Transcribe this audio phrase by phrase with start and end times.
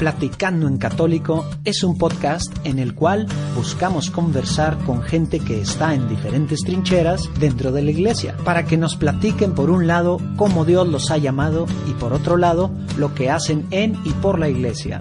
[0.00, 5.92] Platicando en Católico es un podcast en el cual buscamos conversar con gente que está
[5.92, 10.64] en diferentes trincheras dentro de la iglesia, para que nos platiquen por un lado cómo
[10.64, 14.48] Dios los ha llamado y por otro lado lo que hacen en y por la
[14.48, 15.00] iglesia.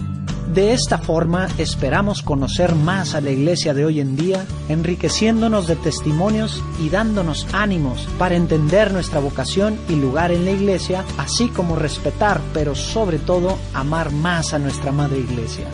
[0.54, 5.76] De esta forma esperamos conocer más a la iglesia de hoy en día, enriqueciéndonos de
[5.76, 11.76] testimonios y dándonos ánimos para entender nuestra vocación y lugar en la iglesia, así como
[11.76, 15.68] respetar, pero sobre todo amar más a nuestra madre iglesia.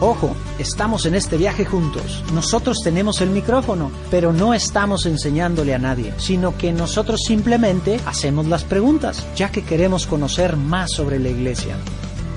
[0.00, 2.24] Ojo, estamos en este viaje juntos.
[2.34, 8.46] Nosotros tenemos el micrófono, pero no estamos enseñándole a nadie, sino que nosotros simplemente hacemos
[8.46, 11.76] las preguntas, ya que queremos conocer más sobre la iglesia.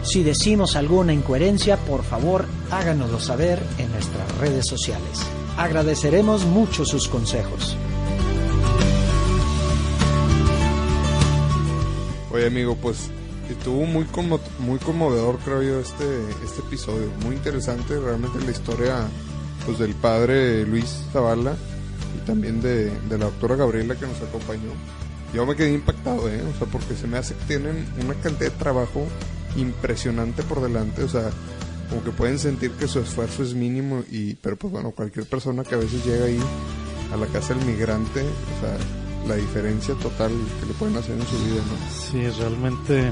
[0.03, 5.19] Si decimos alguna incoherencia, por favor háganoslo saber en nuestras redes sociales.
[5.57, 7.77] Agradeceremos mucho sus consejos.
[12.31, 13.09] Oye amigo, pues
[13.49, 14.05] estuvo muy
[14.59, 16.05] muy conmovedor creo yo este
[16.43, 19.07] este episodio, muy interesante realmente la historia
[19.65, 21.55] pues del padre Luis Zavala
[22.15, 24.71] y también de, de la doctora Gabriela que nos acompañó.
[25.33, 26.41] Yo me quedé impactado, ¿eh?
[26.41, 29.05] o sea, porque se me hace que tienen una cantidad de trabajo
[29.57, 31.29] impresionante por delante, o sea,
[31.89, 35.63] como que pueden sentir que su esfuerzo es mínimo y pero pues bueno, cualquier persona
[35.63, 36.39] que a veces llega ahí
[37.13, 38.77] a la casa del migrante, o sea,
[39.27, 41.91] la diferencia total que le pueden hacer en su vida, ¿no?
[41.91, 43.11] Sí, realmente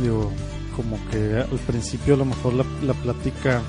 [0.00, 0.30] digo,
[0.76, 3.60] como que al principio a lo mejor la, plática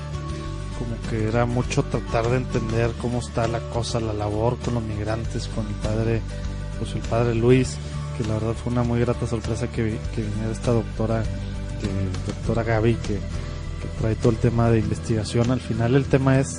[0.78, 4.82] como que era mucho tratar de entender cómo está la cosa, la labor con los
[4.82, 6.22] migrantes, con el padre,
[6.78, 7.76] pues el padre Luis,
[8.16, 11.24] que la verdad fue una muy grata sorpresa que, que viniera esta doctora
[12.26, 13.18] doctora Gaby, que,
[14.00, 15.50] trae todo el tema de investigación.
[15.50, 16.58] Al final el tema es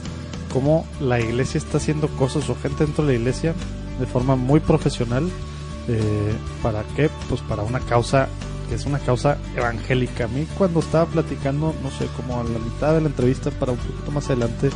[0.54, 3.56] cómo la iglesia está haciendo cosas o gente dentro de la iglesia
[4.00, 5.28] de forma muy profesional.
[5.88, 7.09] Eh, ¿Para qué?
[7.28, 8.30] Pues para una causa
[8.70, 10.26] que es una causa evangélica.
[10.26, 13.72] A mí cuando estaba platicando, no sé, como a la mitad de la entrevista, para
[13.72, 14.70] un poquito más adelante,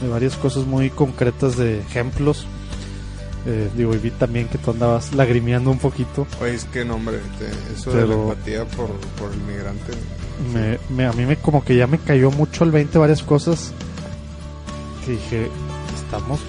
[0.00, 2.46] de varias cosas muy concretas de ejemplos
[3.46, 6.26] eh, digo, y vi también que tú andabas lagrimeando un poquito.
[6.40, 7.20] Oye, es que no, hombre,
[7.72, 9.92] eso de la empatía por, por el migrante.
[10.90, 13.72] Me, a mí me como que ya me cayó mucho el 20 varias cosas
[15.04, 15.48] que dije,
[15.94, 16.40] estamos,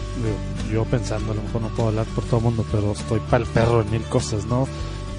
[0.71, 3.43] yo pensando, a lo mejor no puedo hablar por todo el mundo, pero estoy para
[3.43, 4.67] el perro en mil cosas, ¿no?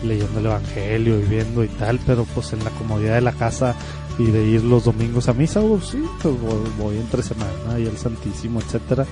[0.03, 3.77] Leyendo el Evangelio y viendo y tal, pero pues en la comodidad de la casa
[4.19, 7.87] y de ir los domingos a misa, pues sí, pues voy, voy entre semana y
[7.87, 9.07] el Santísimo, etcétera.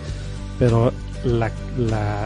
[0.58, 0.92] Pero
[1.26, 1.50] la,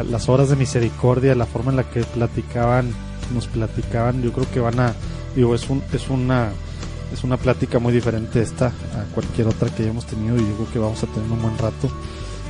[0.05, 2.93] las horas de misericordia, la forma en la que platicaban,
[3.35, 4.95] nos platicaban, yo creo que van a,
[5.35, 6.51] digo, es, un, es una
[7.13, 10.73] es una plática muy diferente esta a cualquier otra que hayamos tenido y yo creo
[10.73, 11.91] que vamos a tener un buen rato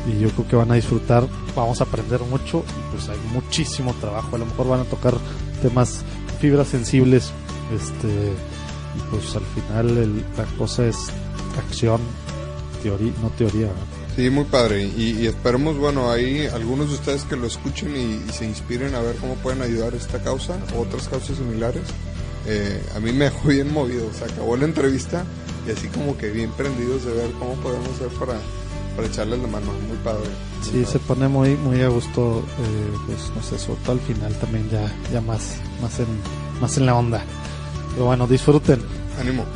[0.06, 3.94] y yo creo que van a disfrutar, vamos a aprender mucho y pues hay muchísimo
[4.00, 5.14] trabajo, a lo mejor van a tocar
[5.62, 6.02] temas,
[6.40, 7.32] fibras sensibles,
[7.74, 10.96] este y pues al final la cosa es
[11.58, 12.00] acción,
[12.82, 13.68] teoría, no teoría,
[14.20, 14.82] Sí, muy padre.
[14.84, 19.16] Y, esperemos, bueno, hay algunos de ustedes que lo escuchen y, se inspiren a ver
[19.16, 21.84] cómo pueden ayudar a esta causa o otras causas similares.
[22.46, 24.12] Eh, a mí me dejó bien movido.
[24.12, 25.24] Se acabó la entrevista
[25.66, 28.34] y así como que bien prendidos de ver cómo podemos hacer para,
[28.94, 29.72] para echarles la mano.
[29.88, 30.28] Muy padre.
[30.70, 34.34] sí, se pone muy muy a gusto, eh, pues no sé, sobre todo al final
[34.34, 36.08] también ya, ya más, más, en,
[36.60, 37.24] más en la onda.
[37.94, 38.82] Pero bueno, disfruten.
[39.18, 39.46] Ánimo.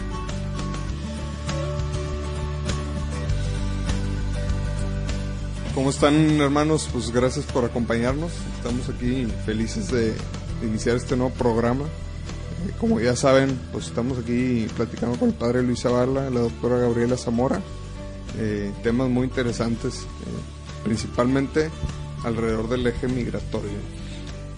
[5.74, 6.88] ¿Cómo están hermanos?
[6.92, 8.30] Pues gracias por acompañarnos.
[8.58, 10.14] Estamos aquí felices de,
[10.62, 11.84] iniciar este nuevo programa.
[11.84, 16.78] Eh, como ya saben, pues estamos aquí platicando con el padre Luis Zavala, la doctora
[16.78, 17.60] Gabriela Zamora.
[18.38, 21.70] Eh, temas muy interesantes, eh, principalmente
[22.22, 23.72] alrededor del eje migratorio.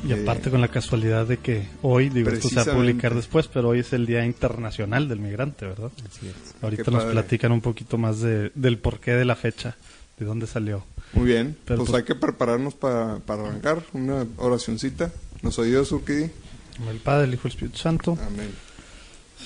[0.07, 3.49] Y aparte con la casualidad de que hoy, digo, esto se va a publicar después,
[3.49, 5.91] pero hoy es el Día Internacional del Migrante, ¿verdad?
[6.61, 9.77] Ahorita nos platican un poquito más de, del porqué de la fecha,
[10.19, 10.85] de dónde salió.
[11.17, 15.11] Muy bien, pues, pues, hay que prepararnos para, arrancar una oracioncita.
[15.41, 16.31] Nos ayuda Surquidi.
[16.89, 18.19] El Padre, el Hijo y el Espíritu Santo.
[18.27, 18.51] Amén.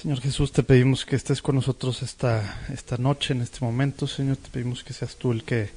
[0.02, 4.36] Señor Jesús, te pedimos que estés con nosotros esta, esta noche, en este momento, Señor.
[4.36, 5.70] Te pedimos que seas tú el que,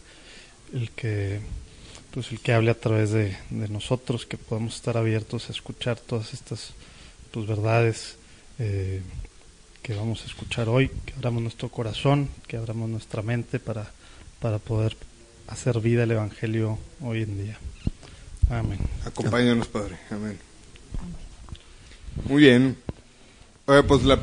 [0.73, 1.41] el que,
[2.12, 6.33] pues el que hable a través de, nosotros, que podamos estar abiertos a escuchar todas
[6.33, 6.73] estas
[7.31, 8.15] tus verdades
[8.57, 9.01] eh,
[9.83, 13.91] que vamos a escuchar hoy, que abramos nuestro corazón, que abramos nuestra mente para,
[14.39, 14.95] para poder
[15.53, 17.57] hacer vida el Evangelio hoy en día.
[18.50, 18.79] Amén.
[19.05, 19.97] Acompáñanos, Padre.
[20.09, 20.38] Amén.
[22.27, 22.75] Muy bien.
[23.65, 24.19] pues la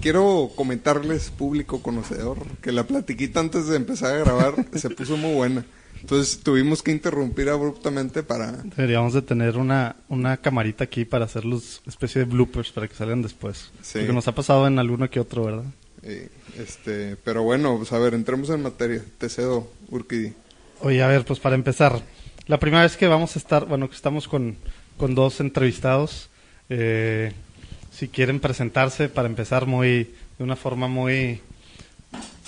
[0.00, 5.34] quiero comentarles, público conocedor, que la platiquita antes de empezar a grabar se puso muy
[5.34, 5.64] buena.
[6.00, 8.52] Entonces tuvimos que interrumpir abruptamente para...
[8.52, 12.94] Deberíamos de tener una, una camarita aquí para hacer los especie de bloopers para que
[12.94, 13.72] salgan después.
[13.82, 13.98] Sí.
[13.98, 15.64] Porque nos ha pasado en alguno que otro, ¿verdad?
[16.04, 19.04] Eh, este, pero bueno, pues a ver, entremos en materia.
[19.18, 20.34] Te cedo, Urquidi.
[20.80, 22.00] Oye, a ver, pues para empezar,
[22.46, 24.56] la primera vez que vamos a estar, bueno, que estamos con,
[24.96, 26.30] con dos entrevistados,
[26.68, 27.32] eh,
[27.90, 31.40] si quieren presentarse para empezar muy, de una forma muy,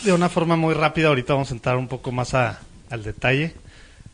[0.05, 3.55] de una forma muy rápida, ahorita vamos a entrar un poco más a, al detalle,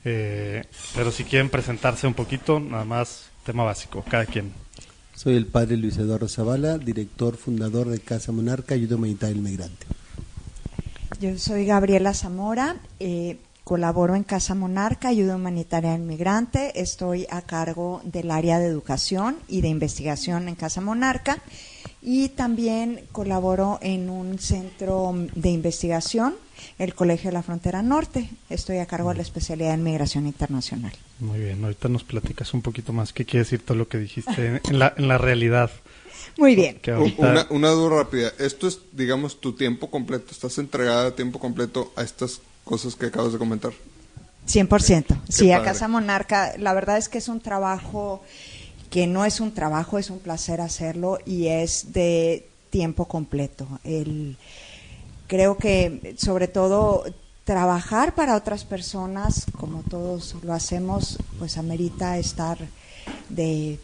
[0.05, 0.65] eh,
[0.95, 4.53] pero si quieren presentarse un poquito, nada más tema básico, cada quien.
[5.15, 9.87] Soy el padre Luis Eduardo Zavala, director fundador de Casa Monarca, Ayuda Humanitaria al Migrante.
[11.21, 17.43] Yo soy Gabriela Zamora, eh, colaboro en Casa Monarca, Ayuda Humanitaria al Migrante, estoy a
[17.43, 21.43] cargo del área de educación y de investigación en Casa Monarca
[22.01, 26.37] y también colaboro en un centro de investigación,
[26.79, 28.31] el Colegio de la Frontera Norte.
[28.51, 30.93] Estoy a cargo de la especialidad en migración internacional.
[31.19, 34.61] Muy bien, ahorita nos platicas un poquito más qué quiere decir todo lo que dijiste
[34.65, 35.73] en la, en la realidad.
[36.39, 36.81] Muy bien.
[37.19, 38.33] Una, una duda rápida.
[38.39, 40.31] Esto es, digamos, tu tiempo completo.
[40.31, 43.73] ¿Estás entregada a tiempo completo a estas cosas que acabas de comentar?
[44.47, 45.23] 100%.
[45.29, 45.71] Sí, a padre.
[45.71, 48.23] Casa Monarca, la verdad es que es un trabajo
[48.91, 53.67] que no es un trabajo, es un placer hacerlo y es de tiempo completo.
[53.85, 54.37] El,
[55.27, 57.05] creo que sobre todo
[57.45, 62.59] trabajar para otras personas, como todos lo hacemos, pues amerita estar
[63.29, 63.79] de,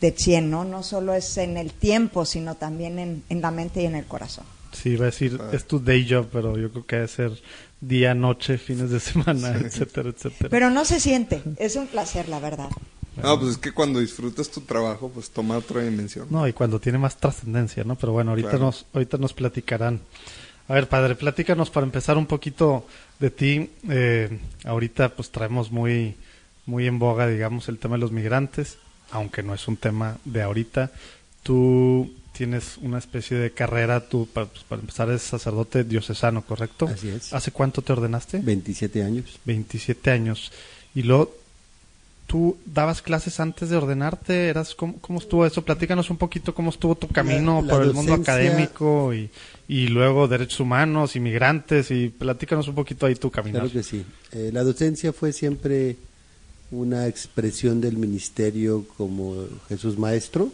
[0.00, 0.64] de 100, ¿no?
[0.64, 4.04] No solo es en el tiempo, sino también en, en la mente y en el
[4.04, 4.44] corazón.
[4.72, 7.42] Sí, iba a decir, es tu day job, pero yo creo que debe ser
[7.80, 10.48] día, noche, fines de semana, etcétera, etcétera.
[10.50, 12.68] Pero no se siente, es un placer, la verdad.
[13.22, 16.26] No, pues es que cuando disfrutas tu trabajo, pues toma otra dimensión.
[16.30, 17.96] No, y cuando tiene más trascendencia, ¿no?
[17.96, 18.66] Pero bueno, ahorita Claro.
[18.66, 20.00] nos ahorita nos platicarán.
[20.68, 22.86] A ver, padre, platícanos para empezar un poquito
[23.18, 23.70] de ti.
[23.88, 26.16] Eh, ahorita pues traemos muy
[26.66, 28.76] muy en boga, digamos, el tema de los migrantes,
[29.12, 30.90] aunque no es un tema de ahorita.
[31.42, 36.86] Tú tienes una especie de carrera, tú para, pues, para empezar eres sacerdote diocesano, ¿correcto?
[36.86, 37.32] Así es.
[37.32, 38.38] ¿Hace cuánto te ordenaste?
[38.38, 39.38] 27 años.
[39.44, 40.52] 27 años.
[40.94, 41.34] Y luego,
[42.26, 44.48] ¿tú dabas clases antes de ordenarte?
[44.48, 45.62] ¿Eras, cómo, cómo estuvo eso?
[45.64, 49.30] Platícanos un poquito cómo estuvo tu camino La- la por el mundo académico y,
[49.68, 53.58] y luego derechos humanos, inmigrantes y platícanos un poquito ahí tu camino.
[53.60, 54.04] Claro que sí.
[54.32, 55.96] Eh, la docencia fue siempre
[56.72, 59.36] una expresión del ministerio como
[59.68, 60.50] Jesús Maestro,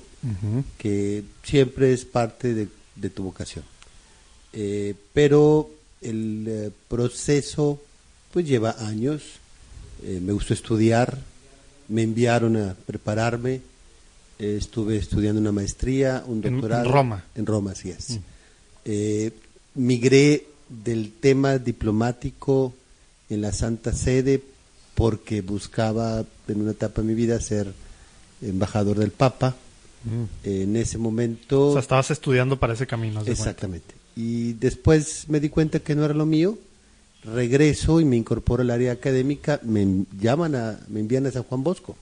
[0.79, 3.65] Que siempre es parte de, de tu vocación.
[4.53, 5.71] Eh, pero
[6.01, 7.81] el eh, proceso
[8.33, 9.23] pues lleva años.
[10.05, 11.19] Eh, me gustó estudiar,
[11.89, 13.61] me enviaron a prepararme,
[14.39, 16.91] estuve estudiando una maestría, un En- en doctorado.
[16.91, 17.25] Roma.
[17.35, 18.19] En Roma, así es.
[18.85, 19.33] Mm.
[19.75, 22.75] Migré del tema diplomático
[23.31, 24.43] en la Santa Sede
[24.95, 27.73] porque buscaba en una etapa de mi vida ser
[28.43, 29.57] embajador del Papa.
[30.05, 30.25] Mm.
[30.45, 31.69] En ese momento...
[31.69, 33.23] O sea, estabas estudiando para ese camino.
[33.25, 33.33] de.
[33.33, 33.95] Exactamente.
[34.17, 36.59] Y después me di cuenta que no era lo mío.
[37.25, 39.61] Regreso y me incorporo al área académica.
[39.63, 41.97] Me llaman a, me envían a San Juan Bosco.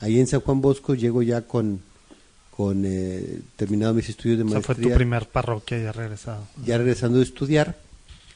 [0.00, 1.80] Ahí en San Juan Bosco llego ya con,
[2.50, 6.46] con eh, terminado mis estudios de O sea, fue tu primer parroquia ya regresado.
[6.64, 7.78] ya regresando de estudiar,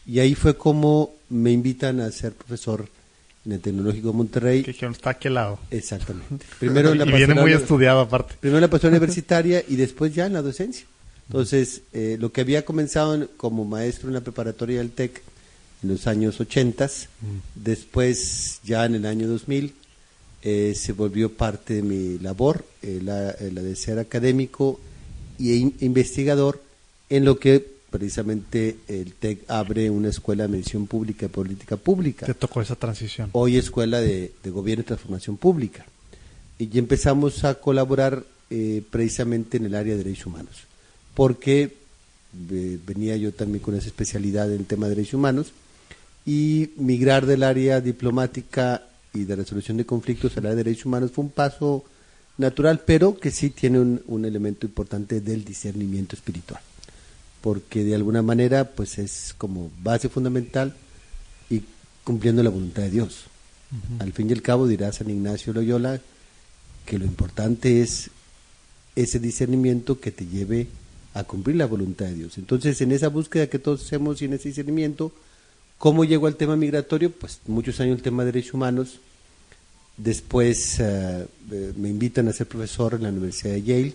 [0.07, 2.89] y ahí fue como me invitan a ser profesor
[3.47, 4.63] en el Tecnológico de Monterrey.
[4.65, 5.59] Que dijeron, está aquí al lado.
[5.71, 6.45] Exactamente.
[6.59, 8.35] Primero en la y viene muy estudiado aparte.
[8.41, 10.85] Primero en la pastoral universitaria y después ya en la docencia.
[11.29, 15.23] Entonces, eh, lo que había comenzado en- como maestro en la preparatoria del TEC
[15.83, 16.89] en los años 80,
[17.55, 19.73] después ya en el año 2000,
[20.43, 24.81] eh, se volvió parte de mi labor, eh, la, eh, la de ser académico
[25.41, 26.63] e in- investigador
[27.11, 32.27] en lo que precisamente el TEC abre una escuela de medición pública y política pública
[32.27, 33.31] Te tocó esa transición.
[33.33, 35.87] hoy Escuela de, de Gobierno y Transformación Pública.
[36.59, 40.65] Y ya empezamos a colaborar eh, precisamente en el área de derechos humanos,
[41.15, 41.77] porque
[42.51, 45.53] eh, venía yo también con esa especialidad en el tema de derechos humanos,
[46.25, 51.11] y migrar del área diplomática y de resolución de conflictos al área de derechos humanos
[51.13, 51.85] fue un paso
[52.39, 56.61] natural, pero que sí tiene un, un elemento importante del discernimiento espiritual,
[57.41, 60.75] porque de alguna manera pues es como base fundamental
[61.51, 61.63] y
[62.05, 63.25] cumpliendo la voluntad de Dios.
[63.99, 66.01] Al fin y al cabo dirá San Ignacio Loyola
[66.87, 68.11] que lo importante es
[68.95, 70.69] ese discernimiento que te lleve
[71.13, 72.39] a cumplir la voluntad de Dios.
[72.39, 75.13] Entonces, en esa búsqueda que todos hacemos y en ese discernimiento,
[75.79, 77.11] ¿cómo llegó al tema migratorio?
[77.11, 79.01] Pues muchos años el tema de derechos humanos.
[79.97, 83.95] Después eh, eh, me invitan a ser profesor en la Universidad de Yale,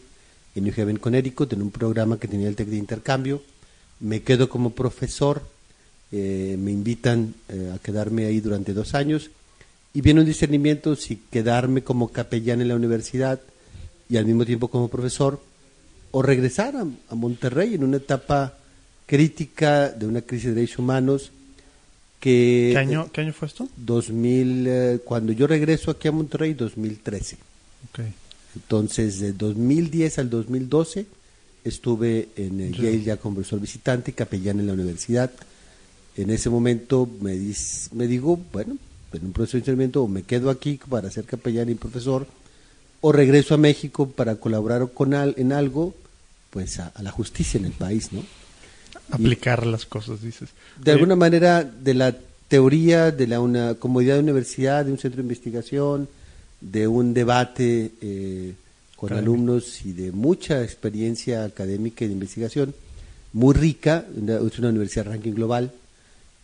[0.56, 3.42] en New Haven, Connecticut, en un programa que tenía el TEC de intercambio.
[4.00, 5.42] Me quedo como profesor,
[6.12, 9.30] eh, me invitan eh, a quedarme ahí durante dos años
[9.94, 13.40] y viene un discernimiento si quedarme como capellán en la universidad
[14.10, 15.42] y al mismo tiempo como profesor
[16.12, 18.58] o regresar a, a Monterrey en una etapa
[19.06, 21.32] crítica de una crisis de derechos humanos
[22.22, 22.70] que...
[22.72, 23.68] ¿Qué año, ¿qué año fue esto?
[23.76, 27.38] 2000, eh, cuando yo regreso aquí a Monterrey, 2013.
[27.90, 28.00] Ok.
[28.56, 31.06] Entonces, de 2010 al 2012
[31.64, 32.84] estuve en Ya.
[32.84, 35.32] Yale ya como profesor visitante y capellán en la universidad.
[36.18, 38.78] En ese momento me, dis- me digo, bueno,
[39.14, 42.28] en un proceso de entrenamiento o me quedo aquí para ser capellán y profesor
[43.00, 45.94] o regreso a México para colaborar con al- en algo,
[46.50, 48.24] pues a, a la justicia en el país, ¿no?
[49.12, 50.50] Aplicar las cosas, dices.
[50.78, 52.18] De Oye, alguna manera, de la
[52.48, 56.10] teoría de la una comodidad de universidad, de un centro de investigación,
[56.62, 58.54] de un debate eh,
[58.96, 62.74] con alumnos y de mucha experiencia académica y de investigación,
[63.34, 65.72] muy rica, una- es una universidad ranking global.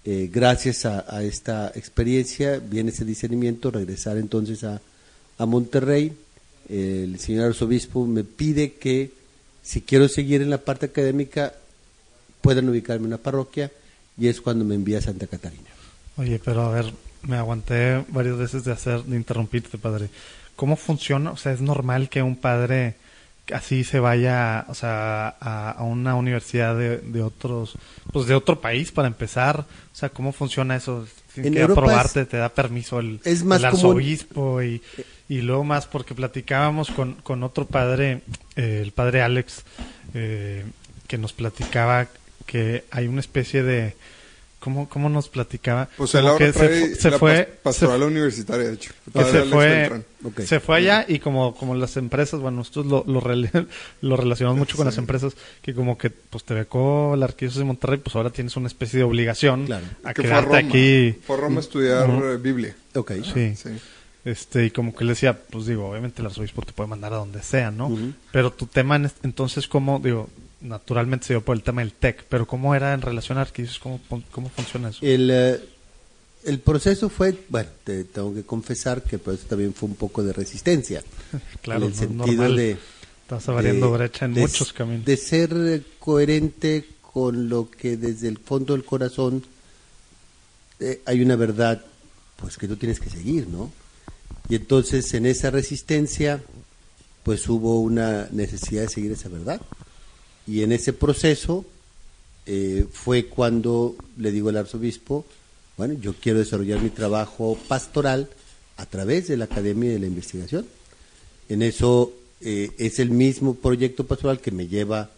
[0.05, 4.81] Eh, gracias a, a esta experiencia viene ese discernimiento, regresar entonces a,
[5.37, 6.13] a Monterrey.
[6.69, 9.11] el señor arzobispo me pide que
[9.63, 11.53] si quiero seguir en la parte académica
[12.41, 13.71] puedan ubicarme en una parroquia
[14.17, 15.69] y es cuando me envía a Santa Catarina.
[16.17, 16.91] Oye, pero a ver,
[17.27, 20.09] me aguanté varias veces de hacer, de interrumpirte, padre.
[20.55, 21.31] ¿Cómo funciona?
[21.31, 22.95] O sea, es normal que un padre
[23.53, 27.77] así se vaya, o sea, a, a una universidad de, de otros,
[28.11, 29.59] pues de otro país para empezar.
[29.61, 31.07] O sea, ¿cómo funciona eso?
[31.35, 34.81] En que Europa aprobarte, es- te da permiso el, es más el común- arzobispo y,
[35.29, 38.21] y luego más porque platicábamos con, con otro padre,
[38.55, 39.63] eh, el padre Alex,
[40.13, 40.65] eh,
[41.07, 42.07] que nos platicaba
[42.47, 43.95] que hay una especie de
[44.67, 45.87] ¿Cómo, cómo nos platicaba?
[45.95, 48.91] Pues él Como ahora que trae fu- se la fue, pas- pastoral universitaria, de hecho.
[49.13, 50.01] que se fue,
[50.45, 53.65] se fue allá y como, como las empresas, bueno, nosotros lo, lo, rele-
[54.01, 57.63] lo relacionamos mucho con las empresas, que como que pues te becó la Arquidiócesis de
[57.65, 59.85] Monterrey, pues ahora tienes una especie de obligación Claro.
[60.03, 60.67] a que fue a quedarte Roma.
[60.67, 61.15] aquí.
[61.25, 62.75] Fue a Roma a estudiar eh, Biblia.
[62.93, 63.13] Ok.
[63.33, 63.55] Sí.
[63.55, 63.69] Sí.
[64.25, 67.17] Este, y como que le decía, pues digo, obviamente el arzobispo te puede mandar a
[67.17, 67.97] donde sea, ¿no?
[68.33, 70.27] Pero tu tema, en entonces, ¿cómo, digo,
[70.61, 73.81] naturalmente se dio por el tema del TEC, pero cómo era en relación a Arquidiócesis?
[73.81, 73.99] ¿Cómo,
[74.31, 74.99] cómo funciona eso?
[75.01, 75.59] El, eh,
[76.45, 80.23] el proceso fue, bueno, te tengo que confesar que por eso también fue un poco
[80.23, 81.03] de resistencia.
[81.61, 82.55] claro, en el sentido normal.
[82.55, 82.77] de...
[83.23, 85.05] Estás abriendo brecha en de- muchos caminos.
[85.05, 89.43] De ser coherente con lo que desde el fondo del corazón
[90.79, 91.83] eh, hay una verdad,
[92.37, 93.71] pues que tú tienes que seguir, ¿no?
[94.47, 96.41] Y entonces en esa resistencia,
[97.23, 99.59] pues hubo una necesidad de seguir esa verdad.
[100.47, 101.65] Y en ese proceso
[102.45, 105.25] eh, fue cuando le digo al arzobispo,
[105.75, 108.29] bueno, yo quiero desarrollar mi trabajo pastoral
[108.77, 110.65] a través de la Academia de la Investigación.
[111.49, 115.09] En eso eh, es el mismo proyecto pastoral que me lleva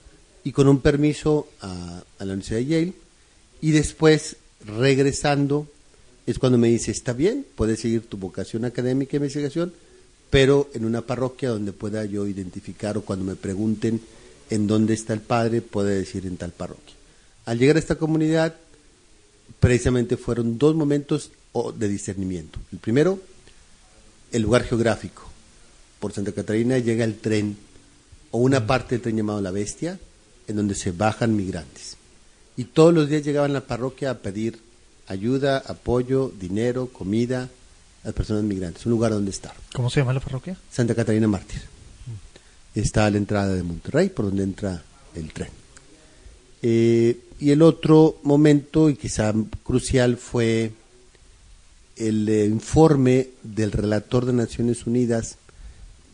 [0.43, 2.93] y con un permiso a, a la Universidad de Yale
[3.61, 5.67] y después regresando
[6.25, 9.73] es cuando me dice, está bien, puedes seguir tu vocación académica de investigación,
[10.29, 13.99] pero en una parroquia donde pueda yo identificar o cuando me pregunten
[14.49, 16.95] en dónde está el padre, puede decir en tal parroquia.
[17.45, 18.55] Al llegar a esta comunidad,
[19.59, 21.31] precisamente fueron dos momentos
[21.75, 22.59] de discernimiento.
[22.71, 23.19] El primero,
[24.31, 25.23] el lugar geográfico.
[25.99, 27.57] Por Santa Catarina llega el tren,
[28.31, 29.99] o una parte del tren llamado La Bestia,
[30.47, 31.97] en donde se bajan migrantes.
[32.55, 34.59] Y todos los días llegaban a la parroquia a pedir
[35.07, 37.49] ayuda, apoyo, dinero, comida
[38.03, 39.53] a las personas migrantes, un lugar donde estar.
[39.73, 40.57] ¿Cómo se llama la parroquia?
[40.71, 41.61] Santa Catarina Mártir.
[42.79, 44.81] Está a la entrada de Monterrey, por donde entra
[45.13, 45.49] el tren.
[46.61, 49.33] Eh, y el otro momento, y quizá
[49.63, 50.71] crucial, fue
[51.97, 55.37] el eh, informe del relator de Naciones Unidas,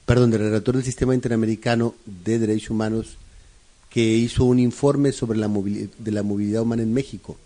[0.08, 3.18] perdón, del relator del Sistema Interamericano de Derechos Humanos,
[3.90, 7.38] que hizo un informe sobre la de la movilidad humana en México.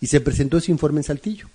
[0.00, 1.48] Y se presentó ese informe en Saltillo.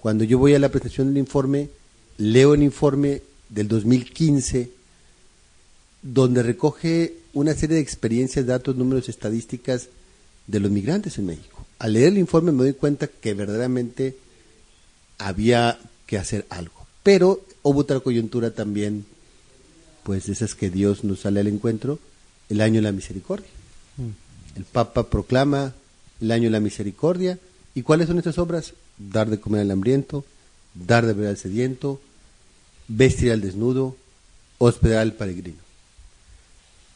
[0.00, 1.68] Cuando yo voy a la presentación del informe,
[2.16, 4.77] leo el informe del 2015,
[6.02, 9.88] donde recoge una serie de experiencias, datos, números, estadísticas
[10.46, 11.66] de los migrantes en México.
[11.78, 14.16] Al leer el informe me doy cuenta que verdaderamente
[15.18, 16.86] había que hacer algo.
[17.02, 19.04] Pero hubo otra coyuntura también,
[20.02, 21.98] pues esas que Dios nos sale al encuentro,
[22.48, 23.48] el año de la misericordia.
[24.56, 25.74] El Papa proclama
[26.20, 27.38] el año de la misericordia.
[27.74, 28.74] ¿Y cuáles son estas obras?
[28.98, 30.24] Dar de comer al hambriento,
[30.74, 32.00] dar de beber al sediento,
[32.88, 33.96] vestir al desnudo,
[34.58, 35.58] hospedar al peregrino,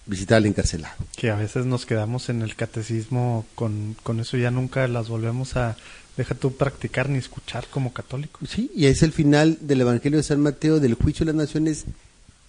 [0.07, 0.95] visitar al encarcelado.
[1.17, 5.57] Que a veces nos quedamos en el catecismo con, con eso ya nunca las volvemos
[5.57, 5.77] a,
[6.17, 8.49] deja tú practicar ni escuchar como católicos.
[8.49, 11.85] Sí, y es el final del Evangelio de San Mateo, del juicio de las naciones,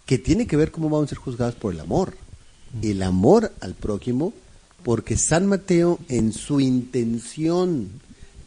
[0.06, 2.16] que tiene que ver cómo vamos a ser juzgados por el amor.
[2.82, 4.34] El amor al prójimo,
[4.84, 7.90] porque San Mateo en su intención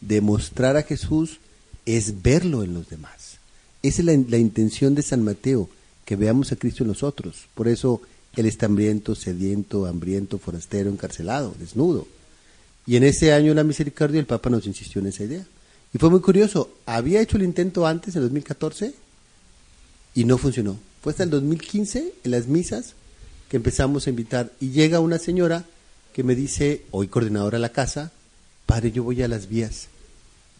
[0.01, 1.39] de mostrar a Jesús
[1.85, 3.37] es verlo en los demás.
[3.81, 5.69] Esa es la, la intención de San Mateo,
[6.03, 7.47] que veamos a Cristo en nosotros.
[7.55, 8.01] Por eso
[8.37, 12.07] Él está hambriento, sediento, hambriento, forastero, encarcelado, desnudo.
[12.85, 15.45] Y en ese año la misericordia el Papa nos insistió en esa idea.
[15.93, 18.93] Y fue muy curioso, había hecho el intento antes, en 2014,
[20.13, 20.77] y no funcionó.
[21.01, 22.93] Fue hasta el 2015, en las misas,
[23.49, 24.51] que empezamos a invitar.
[24.59, 25.65] Y llega una señora
[26.13, 28.11] que me dice, hoy coordinadora de la casa,
[28.65, 29.87] padre, yo voy a las vías.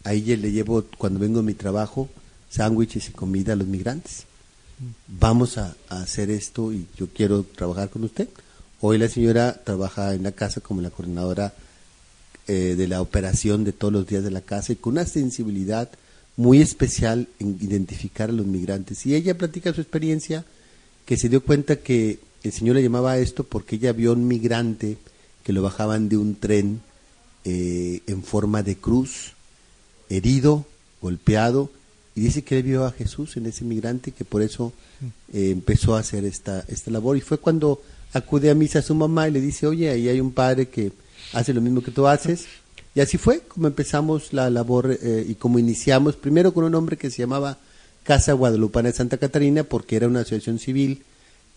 [0.04, 2.08] Ahí le llevo, cuando vengo a mi trabajo,
[2.50, 4.27] sándwiches y comida a los migrantes.
[5.08, 8.28] Vamos a, hacer esto y yo quiero trabajar con usted.
[8.80, 11.52] Hoy la señora trabaja en la casa como la coordinadora
[12.46, 15.90] eh, de la operación de todos los días de la casa y con una sensibilidad
[16.36, 19.04] muy especial en identificar a los migrantes.
[19.04, 20.44] Y ella platica su experiencia,
[21.04, 24.28] que se dio cuenta que el Señor le llamaba a esto porque ella vio un
[24.28, 24.98] migrante
[25.42, 26.80] que lo bajaban de un tren
[27.44, 29.32] eh, en forma de cruz,
[30.08, 30.64] herido,
[31.02, 31.72] golpeado,
[32.18, 34.72] y dice que él vio a Jesús en ese migrante que por eso
[35.32, 37.16] eh, empezó a hacer esta, esta labor.
[37.16, 37.80] Y fue cuando
[38.12, 40.90] acude a misa a su mamá y le dice, oye, ahí hay un padre que
[41.32, 42.46] hace lo mismo que tú haces.
[42.96, 46.96] Y así fue como empezamos la labor eh, y como iniciamos, primero con un hombre
[46.96, 47.58] que se llamaba
[48.02, 51.04] Casa Guadalupana de Santa Catarina, porque era una asociación civil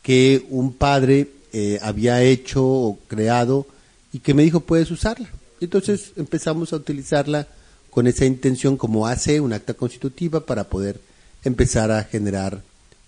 [0.03, 3.65] que un padre eh, había hecho o creado
[4.13, 5.27] y que me dijo, puedes usarla.
[5.59, 7.47] Entonces empezamos a utilizarla
[7.91, 10.99] con esa intención como hace un acta constitutiva para poder
[11.43, 12.63] empezar a generar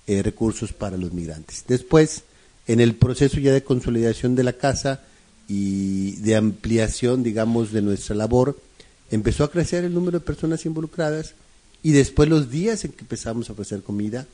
[0.06, 1.64] eh, recursos para los migrantes.
[1.68, 2.24] Después,
[2.68, 5.02] en el proceso ya de consolidación de la casa
[5.48, 8.60] y de ampliación, digamos, de nuestra labor,
[9.10, 11.34] empezó a crecer el número de personas involucradas
[11.82, 14.28] y después los días en que empezamos a ofrecer comida,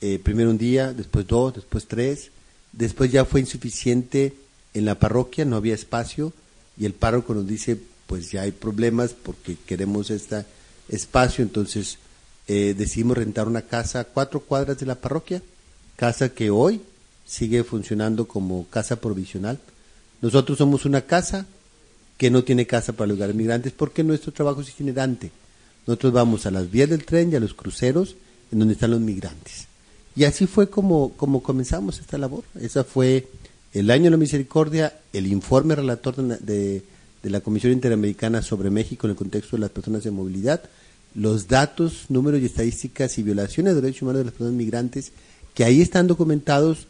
[0.00, 2.30] eh, primero un día, después dos, después tres,
[2.72, 4.34] después ya fue insuficiente
[4.74, 6.32] en la parroquia, no había espacio
[6.78, 7.78] y el párroco nos dice,
[8.10, 10.44] pues ya hay problemas porque queremos este
[10.88, 11.98] espacio, entonces
[12.48, 15.40] eh, decidimos rentar una casa a cuatro cuadras de la parroquia,
[15.94, 16.80] casa que hoy
[17.24, 19.60] sigue funcionando como casa provisional.
[20.22, 21.46] Nosotros somos una casa
[22.18, 25.30] que no tiene casa para lugares migrantes porque nuestro trabajo es itinerante.
[25.86, 28.16] Nosotros vamos a las vías del tren y a los cruceros
[28.50, 29.68] en donde están los migrantes.
[30.16, 32.42] Y así fue como, como comenzamos esta labor.
[32.60, 33.28] Esa fue
[33.72, 36.82] el año de la misericordia, el informe relator de, de
[37.22, 40.62] la Comisión Interamericana sobre México en el contexto de las personas de movilidad,
[41.14, 45.12] los datos, números y estadísticas y violaciones de derechos humanos de las personas migrantes
[45.54, 46.86] que ahí están documentados,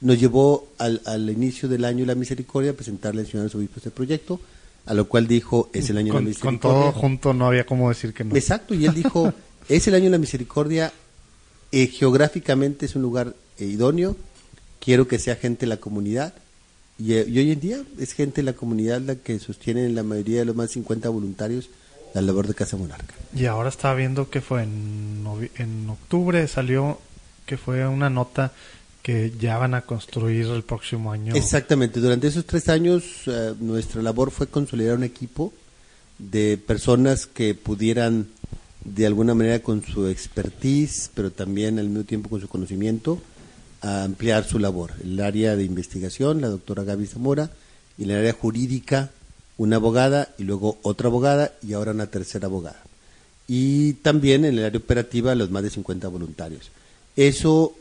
[0.00, 3.76] nos llevó al, al inicio del año de la misericordia a presentarle al señor obispo
[3.76, 4.40] este proyecto,
[4.84, 6.60] a lo cual dijo, es el año con, de la misericordia.
[6.60, 8.34] Con todo junto no había como decir que no.
[8.36, 9.32] Exacto, y él dijo,
[9.68, 10.92] es el año de la misericordia,
[11.72, 14.16] eh, geográficamente es un lugar eh, idóneo,
[14.80, 16.34] quiero que sea gente de la comunidad,
[16.98, 19.94] y, eh, y, hoy en día es gente de la comunidad la que sostiene en
[19.94, 21.68] la mayoría de los más de 50 voluntarios
[22.14, 23.14] la labor de Casa Monarca.
[23.34, 25.24] Y ahora estaba viendo que fue en,
[25.56, 26.98] en octubre, salió
[27.44, 28.52] que fue una nota
[29.02, 31.34] que ya van a construir el próximo año.
[31.34, 35.52] Exactamente, durante esos tres años uh, nuestra labor fue consolidar un equipo
[36.18, 38.26] de personas que pudieran
[38.84, 43.20] de alguna manera con su expertise, pero también al mismo tiempo con su conocimiento,
[43.86, 44.94] a ampliar su labor.
[45.00, 47.50] El área de investigación, la doctora Gaby Zamora,
[47.96, 49.10] y en el área jurídica,
[49.58, 52.82] una abogada, y luego otra abogada, y ahora una tercera abogada.
[53.46, 56.72] Y también en el área operativa, los más de 50 voluntarios.
[57.14, 57.76] Eso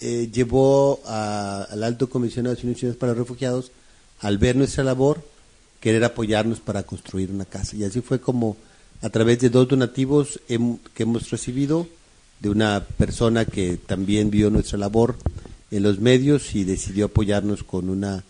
[0.00, 3.70] eh, llevó a, al Alto Comisionado de Naciones Unidas para Refugiados,
[4.22, 5.22] al ver nuestra labor,
[5.78, 7.76] querer apoyarnos para construir una casa.
[7.76, 8.56] Y así fue como,
[9.02, 11.86] a través de dos donativos que hemos recibido,
[12.40, 15.16] de una persona que también vio nuestra labor
[15.76, 18.24] en los medios y decidió apoyarnos con una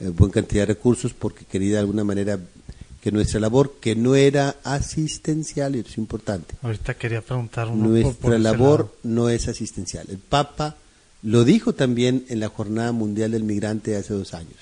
[0.00, 2.38] eh, buena cantidad de recursos porque quería de alguna manera
[3.00, 6.54] que nuestra labor, que no era asistencial, y eso es importante.
[6.60, 10.06] Ahorita quería preguntar uno Nuestra por, por labor no es asistencial.
[10.10, 10.76] El Papa
[11.22, 14.56] lo dijo también en la Jornada Mundial del Migrante hace dos años.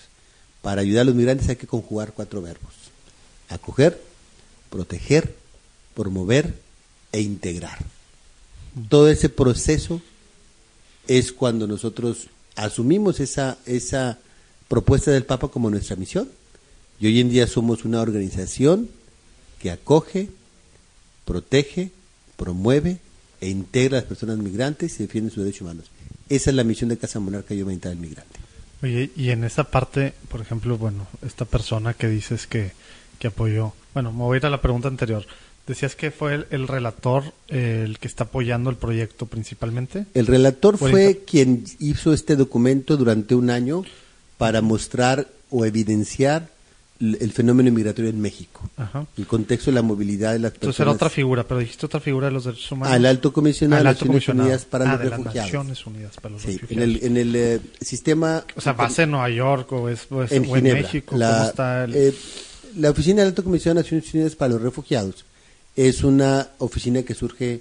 [0.62, 2.72] Para ayudar a los migrantes hay que conjugar cuatro verbos.
[3.48, 4.00] Acoger,
[4.70, 5.34] proteger,
[5.94, 6.54] promover
[7.10, 7.78] e integrar.
[8.88, 10.00] Todo ese proceso
[11.08, 14.18] es cuando nosotros asumimos esa, esa
[14.68, 16.28] propuesta del Papa como nuestra misión.
[17.00, 18.88] Y hoy en día somos una organización
[19.58, 20.28] que acoge,
[21.24, 21.90] protege,
[22.36, 22.98] promueve
[23.40, 25.86] e integra a las personas migrantes y defiende sus derechos humanos.
[26.28, 28.38] Esa es la misión de Casa Monarca y Humanidad del Migrante.
[28.82, 32.72] Oye, y en esa parte, por ejemplo, bueno, esta persona que dices que,
[33.18, 35.24] que apoyó, bueno, me voy a ir a la pregunta anterior.
[35.68, 40.06] Decías que fue el, el relator eh, el que está apoyando el proyecto principalmente.
[40.14, 41.22] El relator fue ejemplo.
[41.30, 43.84] quien hizo este documento durante un año
[44.38, 46.48] para mostrar o evidenciar
[47.00, 49.06] l- el fenómeno migratorio en México, Ajá.
[49.16, 50.86] el contexto de la movilidad de las Entonces personas.
[50.88, 52.94] era otra figura, pero dijiste otra figura de los derechos humanos.
[52.94, 54.48] Al alto comisionado Al de alto Naciones comisionado.
[54.48, 55.46] Unidas para Ah, los de las refugiados.
[55.52, 56.84] Naciones Unidas para los Sí, en refugiados.
[56.88, 60.32] el, en el eh, sistema O sea, base en Nueva York o es o es-
[60.32, 60.82] en o en Ginebra.
[60.82, 61.94] México, La- ¿cómo está el...?
[61.94, 62.14] eh,
[62.76, 65.24] la Oficina de Alta Comisión de Naciones Unidas para los Refugiados
[65.78, 67.60] es una oficina que surge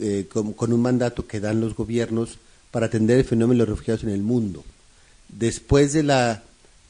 [0.00, 2.38] eh, con, con un mandato que dan los gobiernos
[2.70, 4.64] para atender el fenómeno de los refugiados en el mundo.
[5.28, 6.44] Después de la,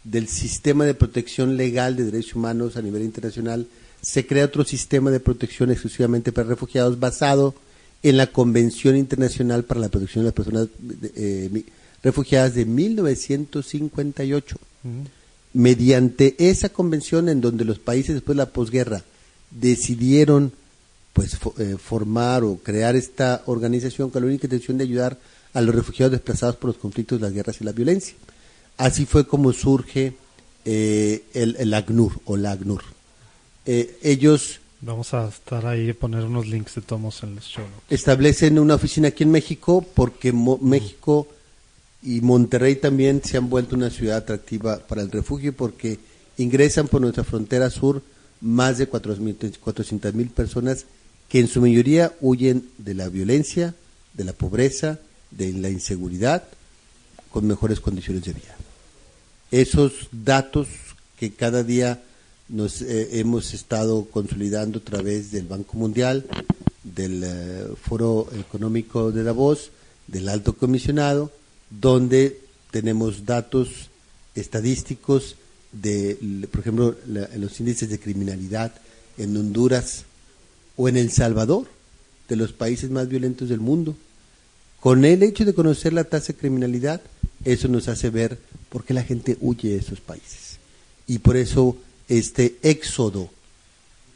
[0.05, 3.67] del sistema de protección legal de derechos humanos a nivel internacional,
[4.03, 7.57] se crea otro sistema de protección exclusivamente para refugiados basado
[8.05, 10.69] en la Convención Internacional para la Protección de las Personas
[11.17, 11.65] eh,
[12.05, 14.57] Refugiadas de 1958.
[15.55, 19.03] Mediante esa convención en donde los países después de la posguerra
[19.59, 20.53] decidieron
[21.13, 25.19] pues eh, formar o crear esta organización con la única intención de ayudar
[25.53, 28.15] a los refugiados desplazados por los conflictos, las guerras y la violencia.
[28.79, 30.15] Así fue como surge
[30.65, 32.83] eh, el, el ACNUR o la ACNUR.
[33.67, 37.63] Eh, ellos Vamos a estar ahí y poner unos links de tomos en los show
[37.63, 37.85] notes.
[37.91, 41.29] establecen una oficina aquí en México porque Mo- México
[42.03, 46.01] y Monterrey también se han vuelto una ciudad atractiva para el refugio porque
[46.37, 48.03] ingresan por nuestra frontera sur
[48.43, 50.85] más de 400 mil personas
[51.29, 53.75] que en su mayoría huyen de la violencia,
[54.13, 54.99] de la pobreza,
[55.31, 56.45] de la inseguridad,
[57.31, 58.55] con mejores condiciones de vida.
[59.51, 60.69] Esos datos
[61.19, 62.03] que cada día
[62.49, 66.27] nos eh, hemos estado consolidando a través del Banco Mundial,
[66.83, 69.71] del eh, Foro Económico de Davos,
[70.07, 71.33] del Alto Comisionado,
[71.71, 73.89] donde tenemos datos
[74.35, 75.37] estadísticos
[75.73, 78.73] de, por ejemplo, la- los índices de criminalidad
[79.19, 80.05] en Honduras
[80.77, 81.67] o en El Salvador,
[82.29, 83.97] de los países más violentos del mundo.
[84.81, 87.01] Con el hecho de conocer la tasa de criminalidad,
[87.45, 90.59] eso nos hace ver por qué la gente huye de esos países.
[91.07, 91.77] Y por eso
[92.09, 93.31] este éxodo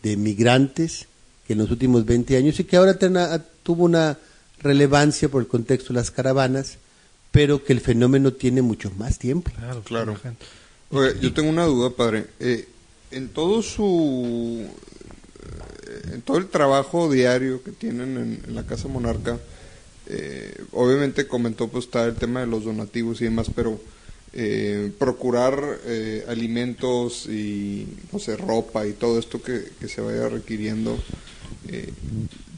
[0.03, 1.07] de migrantes
[1.47, 4.19] que en los últimos 20 años y que ahora tena- tuvo una
[4.61, 6.79] relevancia por el contexto de las caravanas,
[7.31, 9.51] pero que el fenómeno tiene mucho más tiempo.
[9.57, 10.17] Claro, Claro.
[10.91, 12.27] Oye, yo tengo una duda, padre.
[12.41, 12.69] Eh,
[13.11, 14.67] en todo su.
[15.87, 19.39] eh, En todo el trabajo diario que tienen en, en la Casa Monarca,
[20.07, 23.81] eh, obviamente comentó pues está el tema de los donativos y demás, pero
[24.33, 30.29] eh, procurar eh, alimentos y, no sé, ropa y todo esto que, que se vaya
[30.29, 30.99] requiriendo,
[31.69, 31.93] eh,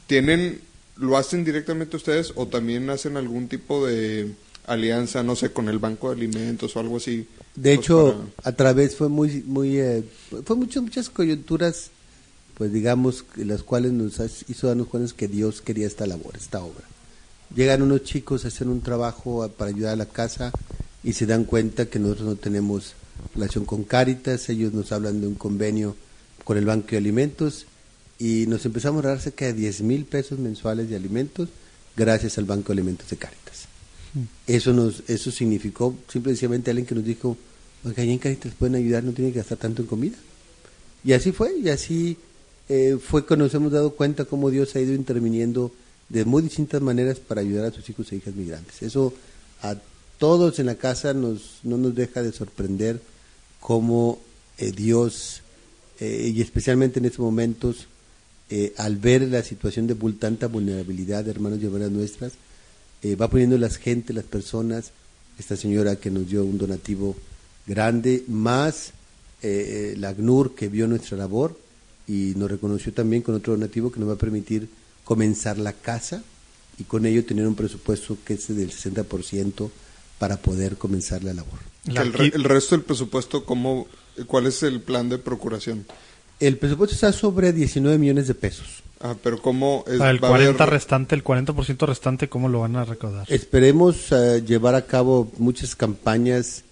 [0.07, 0.61] ¿tienen,
[0.97, 4.33] lo hacen directamente ustedes o también hacen algún tipo de
[4.65, 7.27] alianza, no sé, con el Banco de Alimentos o algo así?
[7.55, 10.03] De pues, hecho, para- a través fue muy, muy, eh,
[10.45, 11.89] fue muchas, muchas coyunturas,
[12.55, 16.61] pues digamos, que las cuales nos hizo darnos cuenta que Dios quería esta labor, esta
[16.63, 16.83] obra.
[17.55, 20.51] Llegan unos chicos a hacer un trabajo para ayudar a la casa
[21.03, 22.93] y se dan cuenta que nosotros no tenemos
[23.33, 25.95] relación con Cáritas, ellos nos hablan de un convenio
[26.43, 27.65] con el Banco de Alimentos
[28.19, 31.49] y nos empezamos a dar cerca de 10 mil pesos mensuales de alimentos
[31.97, 33.65] gracias al Banco de Alimentos de Cáritas.
[34.47, 37.37] Eso nos eso significó simplemente alguien que nos dijo,
[37.83, 40.17] oiga, en Caritas pueden ayudar, no tienen que gastar tanto en comida.
[41.03, 42.17] Y así fue, y así
[42.67, 45.71] eh, fue que nos hemos dado cuenta cómo Dios ha ido interviniendo
[46.09, 48.81] de muy distintas maneras para ayudar a sus hijos e hijas migrantes.
[48.81, 49.13] Eso
[49.61, 49.75] a
[50.17, 52.99] todos en la casa nos, no nos deja de sorprender
[53.59, 54.19] cómo
[54.57, 55.41] eh, Dios,
[55.99, 57.87] eh, y especialmente en estos momentos,
[58.77, 62.33] al ver la situación de tanta vulnerabilidad de hermanos y hermanas nuestras,
[63.03, 64.91] eh, va poniendo las gente, las personas,
[65.37, 67.15] esta señora que nos dio un donativo
[67.65, 68.91] grande, más
[69.41, 71.57] eh, la ACNUR que vio nuestra labor
[72.07, 74.67] y nos reconoció también con otro donativo que nos va a permitir
[75.05, 76.23] comenzar la casa
[76.77, 79.69] y con ello tener un presupuesto que es del 60%
[80.17, 81.59] para poder comenzar la labor.
[81.85, 83.87] La el, re- el resto del presupuesto, ¿cómo,
[84.27, 85.85] ¿cuál es el plan de procuración?
[86.39, 88.83] El presupuesto está sobre 19 millones de pesos.
[89.01, 89.93] Ah, pero ¿cómo es?
[89.93, 90.19] El va a haber-
[90.55, 93.25] 40 restante, el 40% restante, ¿cómo lo van a recaudar?
[93.31, 96.63] Esperemos eh, llevar a cabo muchas campañas,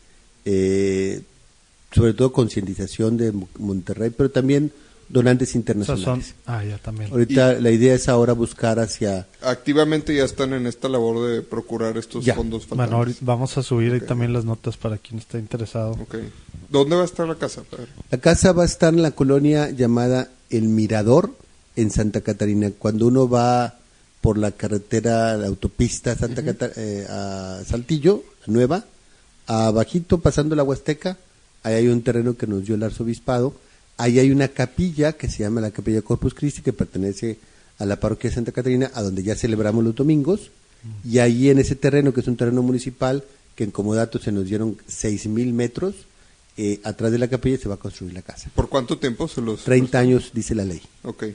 [0.46, 1.22] eh,
[1.94, 4.72] sobre todo concientización de Mo- Monterrey, pero también
[5.10, 6.36] donantes sea, son, internacionales.
[6.48, 7.10] ah, ya también.
[7.12, 9.26] Ahorita la idea es ahora buscar hacia...
[9.42, 12.36] Activamente ya están en esta labor de procurar estos Ya.
[12.36, 12.94] fondos Bueno, faltantes.
[12.98, 14.06] ahorita vamos a subir ahí Ok.
[14.06, 15.92] también las notas para quien esté interesado.
[15.94, 16.16] Ok.
[16.70, 17.64] ¿Dónde va a estar la casa?
[18.12, 21.32] La casa va a estar en la colonia llamada El Mirador,
[21.78, 22.70] en Santa Catarina.
[22.78, 23.80] Cuando uno va
[24.20, 28.84] por la carretera, la autopista Santa Cata- eh, a Saltillo, nueva,
[29.46, 31.18] abajito pasando la Huasteca,
[31.64, 33.54] ahí hay un terreno que nos dio el arzobispado.
[33.98, 37.40] Ahí hay una capilla que se llama la Capilla Corpus Christi, que pertenece
[37.80, 40.52] a la parroquia de Santa Catarina, a donde ya celebramos los domingos.
[41.04, 43.24] Y ahí en ese terreno, que es un terreno municipal,
[43.56, 45.96] que en comodato se nos dieron seis mil metros,
[46.58, 48.50] eh, atrás de la capilla se va a construir la casa.
[48.54, 49.64] ¿Por cuánto tiempo se los...?
[49.64, 50.82] 30 años, dice la ley.
[51.04, 51.26] Ok.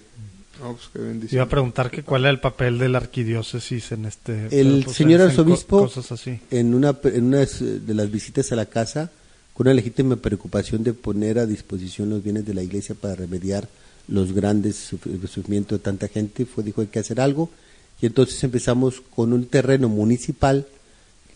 [0.61, 0.89] No, pues
[1.29, 4.47] qué Iba a preguntar que cuál era el papel de la arquidiócesis en este...
[4.61, 6.39] El pues, señor en- en co- arzobispo, Cosas así.
[6.51, 9.11] en una, en una de las visitas a la casa,
[9.55, 13.69] con una legítima preocupación de poner a disposición los bienes de la iglesia para remediar
[14.09, 17.51] los grandes sufrimientos de tanta gente, fue dijo hay que hacer algo
[18.01, 20.67] y entonces empezamos con un terreno municipal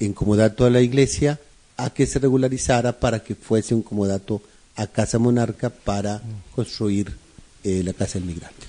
[0.00, 1.38] en comodato a la iglesia
[1.76, 4.42] a que se regularizara para que fuese un comodato
[4.74, 6.20] a Casa Monarca para
[6.54, 7.12] construir
[7.64, 8.66] eh, la Casa del Migrante.